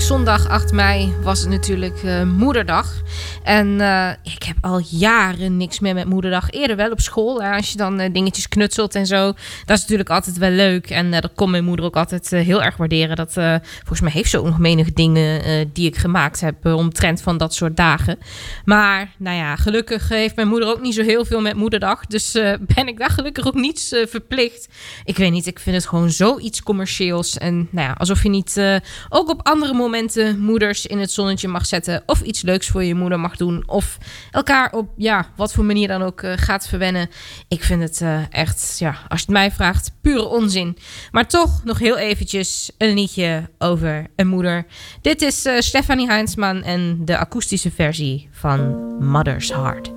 zondag 0.00 0.48
8 0.48 0.72
mei 0.72 1.14
was 1.22 1.40
het 1.40 1.48
natuurlijk 1.48 2.02
eh, 2.02 2.22
moederdag. 2.22 3.01
En 3.42 3.80
eh, 3.80 4.10
ik 4.34 4.42
heb 4.42 4.56
al 4.60 4.82
jaren 4.90 5.56
niks 5.56 5.80
meer 5.80 5.94
met 5.94 6.06
moederdag. 6.06 6.50
Eerder 6.50 6.76
wel 6.76 6.90
op 6.90 7.00
school. 7.00 7.42
Als 7.42 7.70
je 7.70 7.76
dan 7.76 8.00
eh, 8.00 8.12
dingetjes 8.12 8.48
knutselt 8.48 8.94
en 8.94 9.06
zo. 9.06 9.32
Dat 9.64 9.76
is 9.76 9.80
natuurlijk 9.80 10.10
altijd 10.10 10.38
wel 10.38 10.50
leuk. 10.50 10.90
En 10.90 11.12
eh, 11.12 11.20
dat 11.20 11.30
kon 11.34 11.50
mijn 11.50 11.64
moeder 11.64 11.84
ook 11.84 11.96
altijd 11.96 12.30
heel 12.30 12.62
erg 12.62 12.76
waarderen. 12.76 13.16
Dat, 13.16 13.32
volgens 13.32 14.00
mij 14.00 14.10
heeft 14.10 14.30
ze 14.30 14.38
ook 14.38 14.44
nog 14.44 14.58
menige 14.58 14.92
dingen 14.92 15.70
die 15.72 15.86
ik 15.86 15.96
gemaakt 15.96 16.40
heb. 16.40 16.66
omtrent 16.66 17.22
van 17.22 17.36
dat 17.36 17.54
soort 17.54 17.76
dagen. 17.76 18.18
Maar 18.64 19.12
nou 19.16 19.36
ja, 19.36 19.56
gelukkig 19.56 20.08
heeft 20.08 20.36
mijn 20.36 20.48
moeder 20.48 20.68
ook 20.68 20.80
niet 20.80 20.94
zo 20.94 21.02
heel 21.02 21.24
veel 21.24 21.40
met 21.40 21.56
moederdag. 21.56 22.06
Dus 22.06 22.32
ben 22.60 22.88
ik 22.88 22.98
daar 22.98 23.10
gelukkig 23.10 23.46
ook 23.46 23.54
niets 23.54 23.88
verplicht. 24.08 24.68
Ik 25.04 25.16
weet 25.16 25.30
niet, 25.30 25.46
ik 25.46 25.58
vind 25.58 25.76
het 25.76 25.86
gewoon 25.86 26.10
zoiets 26.10 26.62
commercieels. 26.62 27.38
En 27.38 27.68
nou 27.70 27.88
ja, 27.88 27.94
alsof 27.98 28.22
je 28.22 28.28
niet 28.28 28.80
ook 29.08 29.28
op 29.28 29.48
andere 29.48 29.74
momenten 29.74 30.38
moeders 30.38 30.86
in 30.86 30.98
het 30.98 31.10
zonnetje 31.10 31.48
mag 31.48 31.66
zetten. 31.66 32.02
Of 32.06 32.20
iets 32.20 32.42
leuks 32.42 32.66
voor 32.66 32.84
je 32.84 32.94
moeder 32.94 33.20
mag 33.20 33.31
doen. 33.36 33.62
Of 33.66 33.98
elkaar 34.30 34.72
op 34.72 34.88
ja, 34.96 35.26
wat 35.36 35.52
voor 35.52 35.64
manier 35.64 35.88
dan 35.88 36.02
ook 36.02 36.22
eh, 36.22 36.32
gaat 36.36 36.68
verwennen. 36.68 37.10
Ik 37.48 37.64
vind 37.64 37.82
het 37.82 38.00
eh, 38.00 38.20
echt, 38.30 38.76
ja, 38.78 38.88
als 39.08 39.20
je 39.20 39.26
het 39.26 39.28
mij 39.28 39.50
vraagt, 39.50 39.92
pure 40.00 40.24
onzin. 40.28 40.76
Maar 41.10 41.28
toch 41.28 41.64
nog 41.64 41.78
heel 41.78 41.98
eventjes 41.98 42.70
een 42.78 42.94
liedje 42.94 43.50
over 43.58 44.06
een 44.16 44.28
moeder. 44.28 44.66
Dit 45.00 45.22
is 45.22 45.44
eh, 45.44 45.58
Stefanie 45.58 46.06
Heinsman 46.06 46.62
en 46.62 47.04
de 47.04 47.18
akoestische 47.18 47.70
versie 47.70 48.28
van 48.30 48.60
Mother's 49.04 49.52
Heart. 49.52 49.90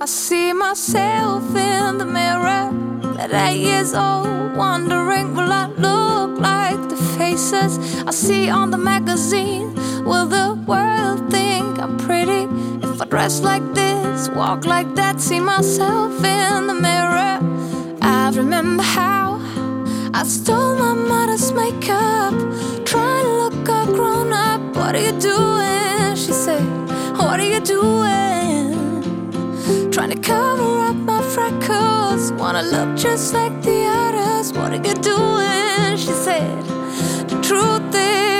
I 0.00 0.06
see 0.06 0.52
myself 0.54 1.54
in 1.56 1.98
the 1.98 2.04
mirror 2.04 2.97
at 3.18 3.34
eight 3.34 3.60
years 3.60 3.94
old, 3.94 4.56
wondering 4.56 5.34
will 5.34 5.52
I 5.52 5.66
look 5.66 6.38
like 6.38 6.88
the 6.88 6.96
faces 7.18 7.72
I 8.06 8.12
see 8.12 8.48
on 8.48 8.70
the 8.70 8.78
magazine? 8.78 9.74
Will 10.04 10.26
the 10.26 10.54
world 10.66 11.28
think 11.30 11.78
I'm 11.80 11.96
pretty 11.98 12.46
if 12.86 13.02
I 13.02 13.04
dress 13.06 13.40
like 13.40 13.74
this, 13.74 14.28
walk 14.28 14.64
like 14.64 14.94
that, 14.94 15.20
see 15.20 15.40
myself 15.40 16.12
in 16.24 16.68
the 16.68 16.74
mirror? 16.74 17.40
I 18.00 18.30
remember 18.34 18.84
how 18.84 19.40
I 20.14 20.22
stole 20.22 20.76
my 20.76 20.94
mother's 20.94 21.50
makeup, 21.52 22.34
trying 22.84 23.24
to 23.24 23.32
look 23.42 23.68
all 23.68 23.86
grown 23.86 24.32
up. 24.32 24.60
What 24.76 24.94
are 24.94 25.04
you 25.08 25.18
doing? 25.18 26.14
She 26.14 26.32
said, 26.32 26.62
What 27.18 27.40
are 27.40 27.50
you 27.54 27.60
doing? 27.60 28.72
Trying 29.90 30.10
to 30.10 30.20
cover 30.20 30.80
up 30.88 30.96
my 30.96 31.17
freckles. 31.38 32.32
Wanna 32.32 32.62
look 32.62 32.96
just 32.96 33.32
like 33.32 33.54
the 33.62 33.80
others. 34.02 34.52
What 34.52 34.72
are 34.72 34.82
you 34.88 34.96
doing? 35.14 35.96
She 36.04 36.14
said, 36.26 36.64
The 37.30 37.38
truth 37.48 37.94
is, 37.94 38.37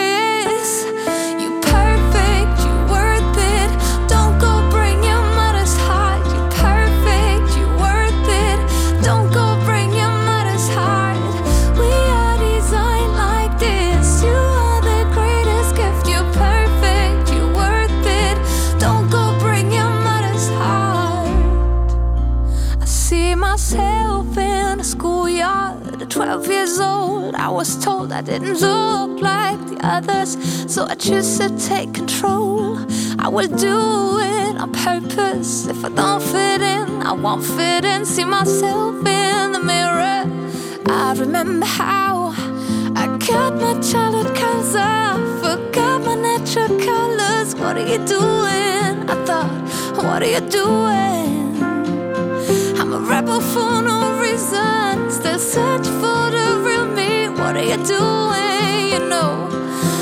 12 26.19 26.49
years 26.49 26.81
old, 26.81 27.35
I 27.35 27.49
was 27.49 27.77
told 27.85 28.13
I 28.13 28.23
didn't 28.23 28.61
look 28.61 29.21
like 29.21 29.59
the 29.69 29.79
others. 29.83 30.37
So 30.73 30.85
I 30.87 30.95
choose 30.95 31.39
to 31.39 31.49
take 31.59 31.95
control. 31.95 32.79
I 33.19 33.29
will 33.29 33.47
do 33.47 34.19
it 34.19 34.57
on 34.57 34.73
purpose. 34.73 35.67
If 35.69 35.85
I 35.85 35.91
don't 35.91 36.23
fit 36.23 36.61
in, 36.61 37.03
I 37.03 37.13
won't 37.13 37.45
fit 37.45 37.85
in. 37.85 38.05
See 38.05 38.25
myself 38.25 38.97
in 39.07 39.53
the 39.53 39.61
mirror. 39.61 40.25
I 40.89 41.15
remember 41.17 41.67
how 41.67 42.35
I 42.97 43.07
cut 43.21 43.55
my 43.55 43.79
childhood 43.81 44.35
colors 44.35 44.75
off, 44.75 45.21
forgot 45.41 46.03
my 46.03 46.15
natural 46.15 46.69
colors. 46.81 47.55
What 47.55 47.77
are 47.77 47.87
you 47.87 47.99
doing? 48.07 49.09
I 49.09 49.25
thought, 49.25 50.05
what 50.05 50.23
are 50.23 50.27
you 50.27 50.41
doing? 50.49 51.48
I'm 52.91 52.95
a 52.95 53.07
rebel 53.07 53.43
for 53.43 53.83
no 53.83 54.19
reason, 54.19 55.11
still 55.11 55.39
searching 55.39 55.93
for 56.01 56.31
the 56.31 56.59
real 56.65 56.87
me. 56.87 57.29
What 57.29 57.55
are 57.55 57.63
you 57.63 57.77
doing? 57.85 58.89
You 58.95 59.07
know, 59.11 59.51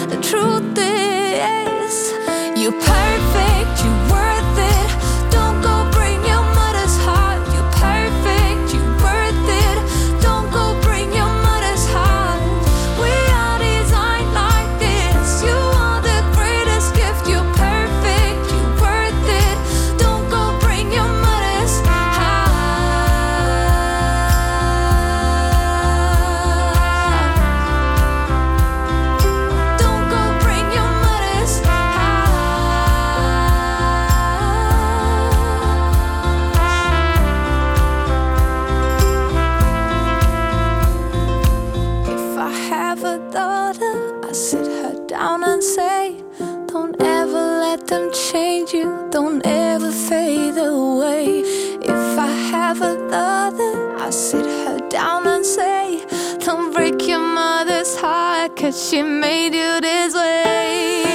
the 0.07 0.16
truth 0.22 0.78
is, 0.78 2.12
you're 2.57 2.70
perfect, 2.70 3.84
I 54.07 54.11
sit 54.11 54.47
her 54.47 54.79
down 54.89 55.27
and 55.27 55.45
say, 55.45 56.07
Don't 56.39 56.73
break 56.73 57.09
your 57.09 57.19
mother's 57.19 57.97
heart, 57.97 58.55
cause 58.55 58.89
she 58.89 59.03
made 59.03 59.53
you 59.53 59.81
this 59.81 60.15
way. 60.15 61.06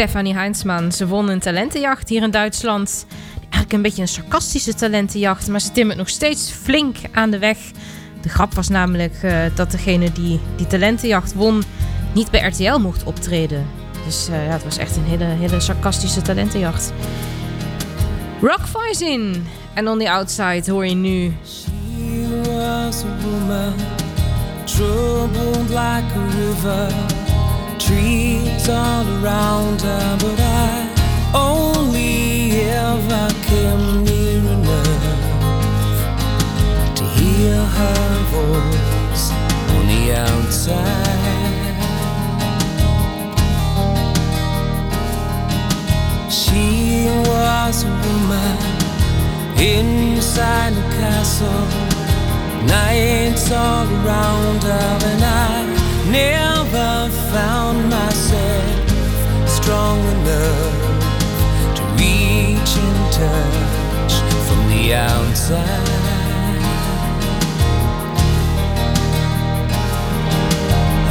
Stefanie 0.00 0.34
Heinsman. 0.34 0.92
Ze 0.92 1.06
won 1.06 1.28
een 1.28 1.38
talentenjacht 1.38 2.08
hier 2.08 2.22
in 2.22 2.30
Duitsland. 2.30 3.06
Eigenlijk 3.38 3.72
een 3.72 3.82
beetje 3.82 4.02
een 4.02 4.08
sarcastische 4.08 4.74
talentenjacht, 4.74 5.48
maar 5.48 5.60
ze 5.60 5.72
timmert 5.72 5.98
nog 5.98 6.08
steeds 6.08 6.50
flink 6.50 6.96
aan 7.12 7.30
de 7.30 7.38
weg. 7.38 7.58
De 8.20 8.28
grap 8.28 8.54
was 8.54 8.68
namelijk 8.68 9.22
eh, 9.22 9.38
dat 9.54 9.70
degene 9.70 10.12
die 10.12 10.40
die 10.56 10.66
talentenjacht 10.66 11.34
won 11.34 11.62
niet 12.12 12.30
bij 12.30 12.40
RTL 12.40 12.78
mocht 12.78 13.04
optreden. 13.04 13.66
Dus 14.04 14.28
eh, 14.28 14.46
ja, 14.46 14.52
het 14.52 14.64
was 14.64 14.78
echt 14.78 14.96
een 14.96 15.04
hele, 15.04 15.24
hele 15.24 15.60
sarcastische 15.60 16.22
talentenjacht. 16.22 16.92
Rock 18.40 18.66
Voicing. 18.66 19.36
En 19.74 19.88
on 19.88 19.98
the 19.98 20.10
outside 20.10 20.70
hoor 20.70 20.86
je 20.86 20.94
nu 20.94 21.32
She 21.44 22.28
was 22.42 23.04
a 23.04 23.16
woman, 23.22 23.74
troubled 24.64 25.68
like 25.68 26.14
a 26.16 26.26
river, 26.36 26.88
trees 27.90 28.68
all 28.68 29.04
around 29.18 29.80
her, 29.82 30.16
but 30.22 30.38
I 30.38 30.86
only 31.34 32.62
ever 32.86 33.26
came 33.48 34.04
near 34.04 34.42
enough 34.56 35.14
to 36.98 37.04
hear 37.18 37.56
her 37.78 38.04
voice 38.36 39.26
on 39.74 39.82
the 39.92 40.02
outside. 40.28 41.08
She 46.30 47.06
was 47.28 47.76
a 47.82 47.92
woman 48.04 48.56
inside 49.58 50.72
the 50.78 50.86
castle. 51.00 51.66
Nights 52.66 53.50
all 53.50 53.86
around 53.98 54.62
her, 54.62 54.98
and 55.10 55.24
I 55.24 55.79
never 56.10 57.08
found 57.32 57.88
myself 57.88 59.48
strong 59.48 59.98
enough 60.14 60.74
to 61.76 61.82
reach 61.98 62.72
and 62.84 63.12
touch 63.12 64.14
from 64.46 64.60
the 64.70 64.94
outside. 64.94 65.88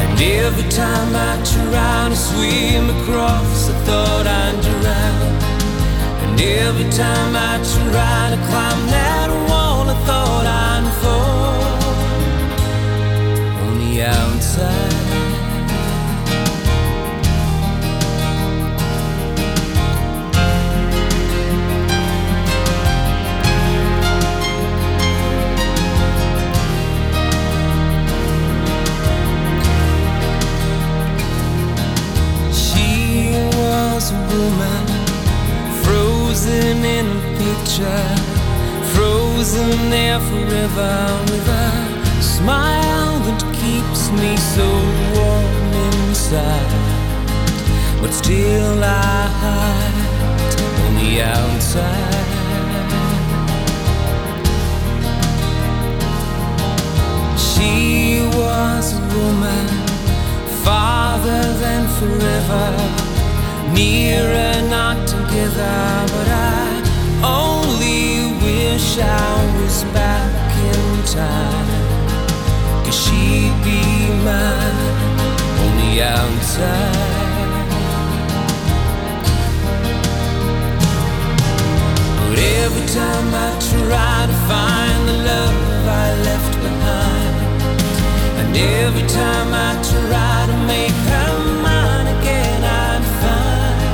And 0.02 0.22
every 0.22 0.70
time 0.70 1.16
I 1.16 1.34
try 1.54 2.10
to 2.10 2.16
swim 2.16 2.90
across, 2.98 3.70
I 3.70 3.74
thought 3.88 4.28
I'd 4.28 4.58
drown. 4.62 5.40
And 6.24 6.42
every 6.42 6.90
time 6.92 7.36
I 7.36 7.56
try 7.76 8.22
to 8.34 8.40
climb 8.50 8.82
that 8.88 9.30
wall, 9.48 9.90
I 9.90 9.96
thought 10.06 10.46
I'd 10.46 10.69
outside. 14.02 14.94
She 32.54 33.32
was 33.58 34.12
a 34.12 34.20
woman 34.32 34.86
frozen 35.84 36.86
in 36.86 37.06
a 37.06 37.22
picture, 37.38 38.16
frozen 38.94 39.90
there 39.90 40.20
forever 40.20 41.22
with 41.32 41.48
a 41.48 42.22
smile 42.22 43.09
keeps 43.70 44.10
me 44.12 44.36
so 44.56 44.68
warm 45.14 45.74
inside. 45.88 46.72
But 48.02 48.12
still 48.12 48.84
I 48.84 49.22
hide 49.42 50.00
on 50.86 50.92
the 51.02 51.12
outside. 51.38 52.28
She 57.48 57.74
was 58.40 58.86
a 59.00 59.04
woman 59.18 59.68
farther 60.66 61.44
than 61.64 61.82
forever, 62.00 62.68
nearer 63.78 64.56
not 64.78 64.98
together. 65.16 65.76
But 66.16 66.28
I 66.58 66.68
only 67.42 68.34
wish 68.46 68.88
I 68.98 69.36
was 69.58 69.84
back 69.98 70.50
in 70.72 71.06
time. 71.06 71.69
She'd 73.10 73.56
be 73.66 73.82
mine 74.24 74.78
on 75.64 75.72
the 75.82 75.92
outside. 76.04 77.18
But 82.20 82.38
every 82.38 82.86
time 82.88 83.28
I 83.34 83.50
try 83.74 84.18
to 84.30 84.38
find 84.50 85.00
the 85.10 85.18
love 85.32 85.88
I 85.88 86.08
left 86.28 86.54
behind, 86.62 87.36
and 88.40 88.52
every 88.56 89.08
time 89.08 89.50
I 89.54 89.72
try 89.94 90.38
to 90.52 90.58
make 90.68 90.98
her 91.10 91.32
mine 91.66 92.08
again, 92.18 92.62
I'd 92.64 93.04
find 93.22 93.90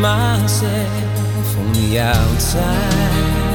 myself 0.00 1.48
on 1.58 1.66
the 1.74 1.98
outside. 2.00 3.45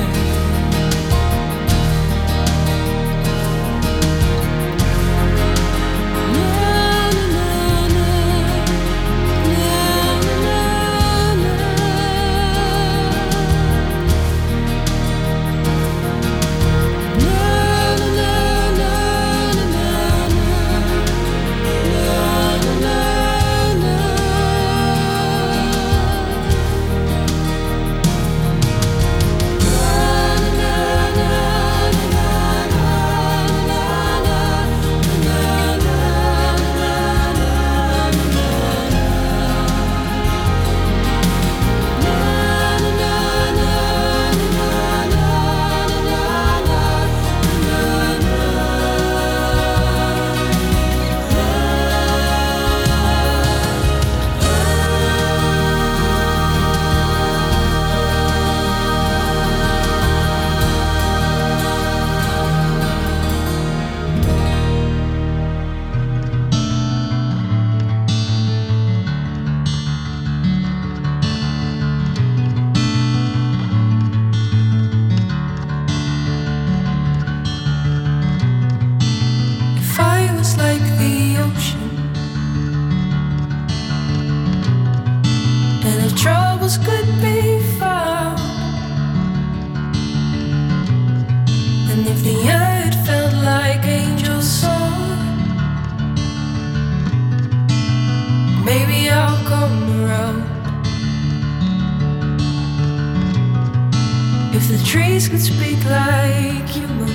If 104.53 104.67
the 104.67 104.77
trees 104.85 105.27
could 105.29 105.41
speak 105.41 105.83
like 105.85 106.67
human. 106.69 107.09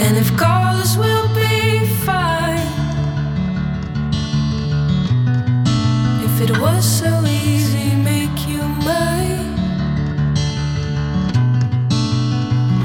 And 0.00 0.16
if 0.16 0.28
colors 0.36 0.96
will 0.96 1.28
be 1.34 1.86
fine, 2.04 2.66
if 6.26 6.40
it 6.40 6.58
was 6.58 6.84
so 6.84 7.10
easy, 7.26 7.94
make 7.96 8.38
you 8.48 8.62
mine. 8.88 9.54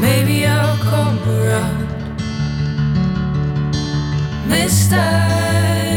Maybe 0.02 0.46
I'll 0.46 0.78
come 0.78 1.18
around. 1.30 1.88
Mister, 4.48 5.06
you 5.92 5.93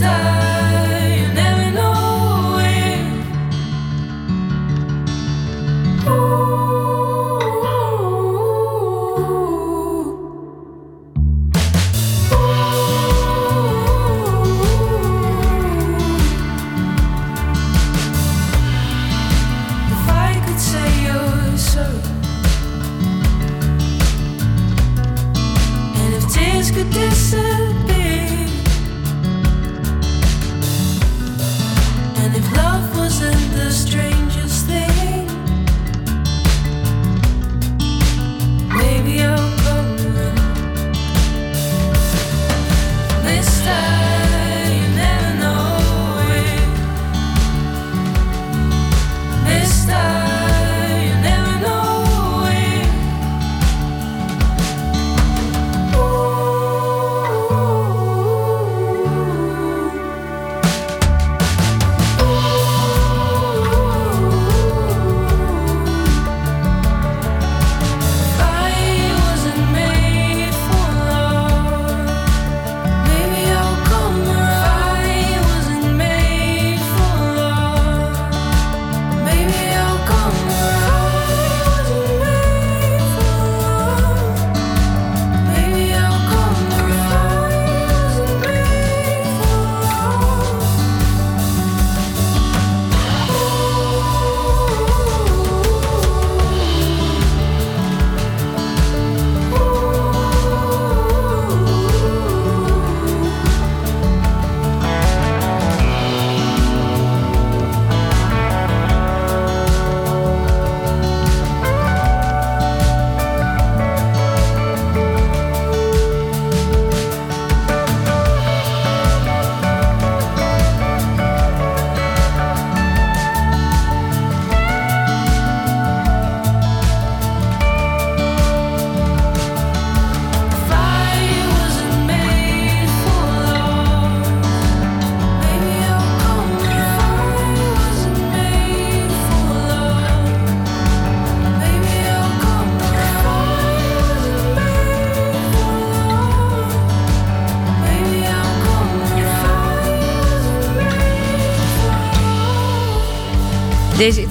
Mister, 0.00 0.59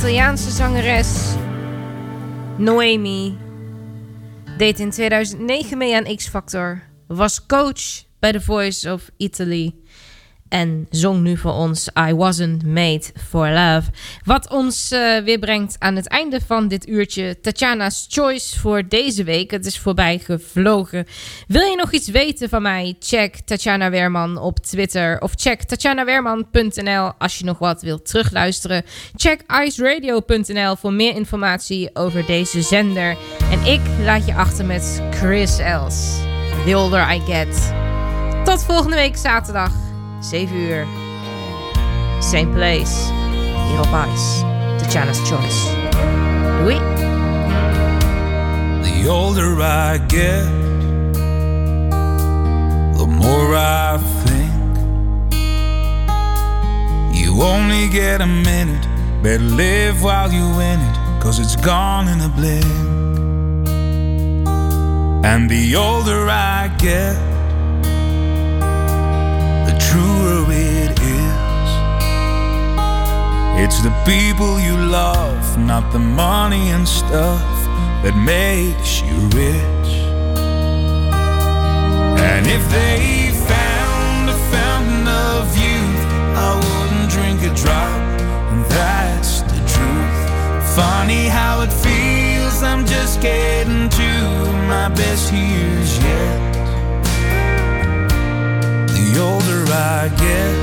Italiaanse 0.10 0.52
zangeres, 0.52 1.36
Noemi, 2.58 3.38
deed 4.58 4.80
in 4.80 4.90
2009 4.90 5.78
mee 5.78 5.96
aan 5.96 6.16
X 6.16 6.28
Factor, 6.28 6.82
was 7.08 7.46
coach 7.46 8.04
bij 8.20 8.32
The 8.32 8.42
Voice 8.42 8.92
of 8.92 9.10
Italy 9.18 9.76
en 10.50 10.88
zong 10.90 11.22
nu 11.22 11.38
voor 11.38 11.54
ons 11.54 11.90
I 12.10 12.14
Wasn't 12.14 12.66
Made 12.66 13.04
for 13.28 13.50
Love. 13.50 13.90
Wat 14.24 14.50
ons 14.50 14.92
uh, 14.92 15.18
weer 15.18 15.40
brengt 15.40 15.76
aan 15.80 15.96
het 15.96 16.08
einde 16.08 16.40
van 16.46 16.68
dit 16.68 16.88
uurtje 16.88 17.40
Tatjana's 17.42 18.06
Choice 18.10 18.60
voor 18.60 18.88
deze 18.88 19.24
week. 19.24 19.52
Het 19.52 19.66
is 19.66 19.80
voorbij 19.80 20.20
gevlogen. 20.20 21.06
Wil 21.48 21.62
je 21.62 21.76
nog 21.76 21.92
iets 21.92 22.08
weten 22.08 22.50
van 22.50 22.62
mij? 22.62 22.96
Check 23.00 23.36
Tatjana 23.46 23.90
Weerman 23.90 24.38
op 24.38 24.60
Twitter 24.60 25.22
of 25.22 25.32
check 25.36 25.64
tatjanaweerman.nl 25.64 27.12
als 27.18 27.38
je 27.38 27.46
nog 27.46 27.58
wat 27.60 27.82
wilt 27.82 28.06
terugluisteren. 28.06 28.84
Check 29.16 29.44
iceradio.nl 29.66 30.76
voor 30.76 30.94
meer 30.94 31.16
informatie 31.16 31.90
over 31.94 32.26
deze 32.26 32.62
zender. 32.62 33.18
En 33.52 33.66
ik 33.66 33.82
laat 34.04 34.26
je 34.26 34.36
achter 34.36 34.66
met 34.66 35.02
Chris 35.12 35.58
Els. 35.58 36.18
The 36.66 36.76
older 36.76 37.14
I 37.14 37.20
get. 37.20 37.74
Tot 38.44 38.64
volgende 38.64 38.96
week 38.96 39.18
zaterdag. 39.18 39.89
7 40.20 40.56
uur. 40.56 40.86
Same 42.20 42.48
place. 42.48 43.12
Hier 43.68 43.80
op 43.80 44.06
Ice. 44.14 44.46
Tatjana's 44.78 45.20
Choice. 45.30 45.68
Doei. 46.60 46.80
The 48.82 49.10
older 49.10 49.62
I 49.62 49.98
get, 50.08 50.46
the 52.98 53.06
more 53.08 53.56
I 53.56 53.98
think. 54.26 54.52
You 57.14 57.42
only 57.42 57.88
get 57.88 58.22
a 58.22 58.28
minute, 58.28 58.88
better 59.22 59.44
live 59.44 60.02
while 60.02 60.32
you 60.32 60.60
in 60.60 60.80
it, 60.80 60.98
cause 61.22 61.40
it's 61.40 61.56
gone 61.56 62.08
in 62.12 62.22
a 62.22 62.30
blink. 62.30 62.66
And 65.24 65.50
the 65.50 65.76
older 65.76 66.30
I 66.30 66.70
get, 66.78 67.16
truer 69.90 70.46
it 70.52 71.00
is. 71.00 71.70
It's 73.64 73.80
the 73.82 73.94
people 74.06 74.60
you 74.60 74.76
love, 74.78 75.58
not 75.58 75.92
the 75.92 76.00
money 76.00 76.70
and 76.76 76.88
stuff 76.88 77.50
that 78.04 78.16
makes 78.16 79.02
you 79.02 79.18
rich. 79.44 79.92
And 82.32 82.46
if 82.58 82.64
they 82.78 83.32
found 83.54 84.30
a 84.30 84.40
fountain 84.54 85.08
of 85.32 85.44
youth, 85.66 86.04
I 86.48 86.52
wouldn't 86.66 87.10
drink 87.16 87.40
a 87.52 87.54
drop, 87.64 88.00
and 88.52 88.62
that's 88.78 89.42
the 89.52 89.60
truth. 89.74 90.20
Funny 90.76 91.26
how 91.28 91.62
it 91.66 91.74
feels, 91.86 92.62
I'm 92.62 92.86
just 92.86 93.22
getting 93.22 93.90
to 93.90 94.12
my 94.74 94.88
best 94.90 95.34
years 95.34 95.98
yet. 95.98 96.49
The 99.12 99.20
older 99.22 99.66
I 99.72 100.10
get, 100.20 100.56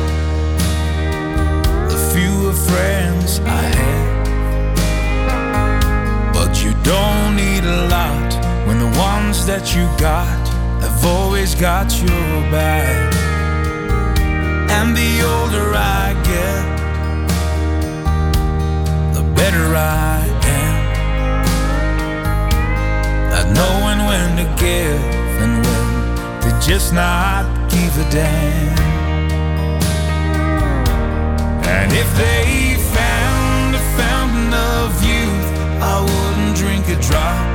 the 1.91 1.99
fewer 2.13 2.53
friends 2.53 3.41
I 3.41 3.63
have. 3.81 4.25
But 6.33 6.63
you 6.63 6.73
don't 6.85 7.35
need 7.35 7.65
a 7.65 7.89
lot 7.89 8.35
when 8.69 8.79
the 8.79 8.93
ones 8.99 9.47
that 9.47 9.75
you 9.75 9.89
got 9.99 10.49
have 10.81 11.05
always 11.05 11.57
got 11.57 11.93
your 12.01 12.51
back. 12.53 13.13
And 14.71 14.97
the 14.97 15.23
older 15.27 15.75
I 15.75 16.15
get, 16.23 16.65
the 19.13 19.25
better 19.35 19.75
I 19.75 20.25
am 20.61 20.77
at 23.33 23.47
knowing 23.59 24.07
when 24.07 24.37
to 24.37 24.45
give 24.63 25.03
and 25.43 25.67
when 25.67 25.87
to 26.43 26.51
just 26.65 26.93
not 26.93 27.56
give 27.69 27.99
a 27.99 28.11
damn. 28.11 28.77
And 31.67 31.93
if 31.93 32.09
they 32.17 32.77
found 32.95 33.75
a 33.75 33.85
fountain 34.01 34.53
of 34.55 34.89
youth, 35.05 35.49
I 35.83 36.01
wouldn't 36.01 36.57
drink 36.57 36.89
a 36.89 37.01
drop, 37.09 37.47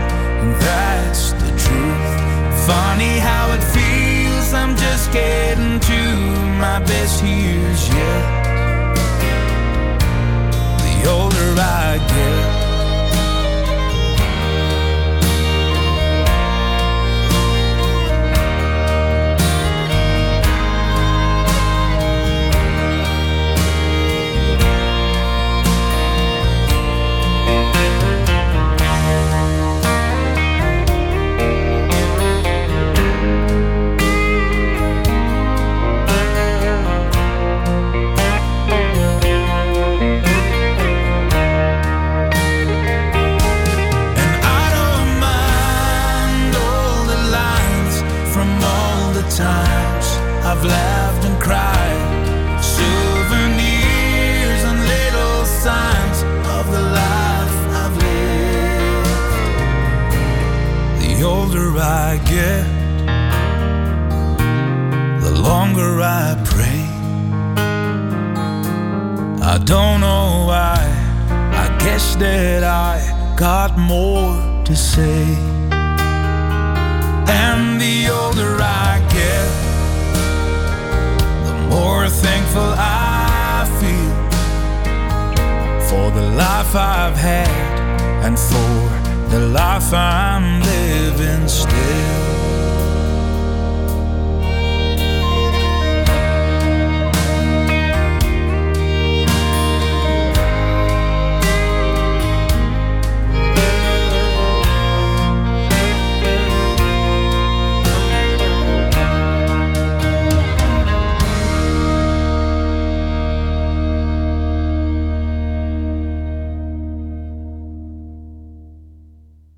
and 0.41 0.53
that's 0.61 1.31
the 1.33 1.51
truth. 1.63 2.65
Funny 2.65 3.19
how 3.19 3.51
it 3.53 3.63
feels, 3.75 4.53
I'm 4.53 4.75
just 4.75 5.11
getting 5.11 5.79
to 5.79 6.01
my 6.59 6.79
best 6.79 7.23
years 7.23 7.89
yet. 7.89 8.40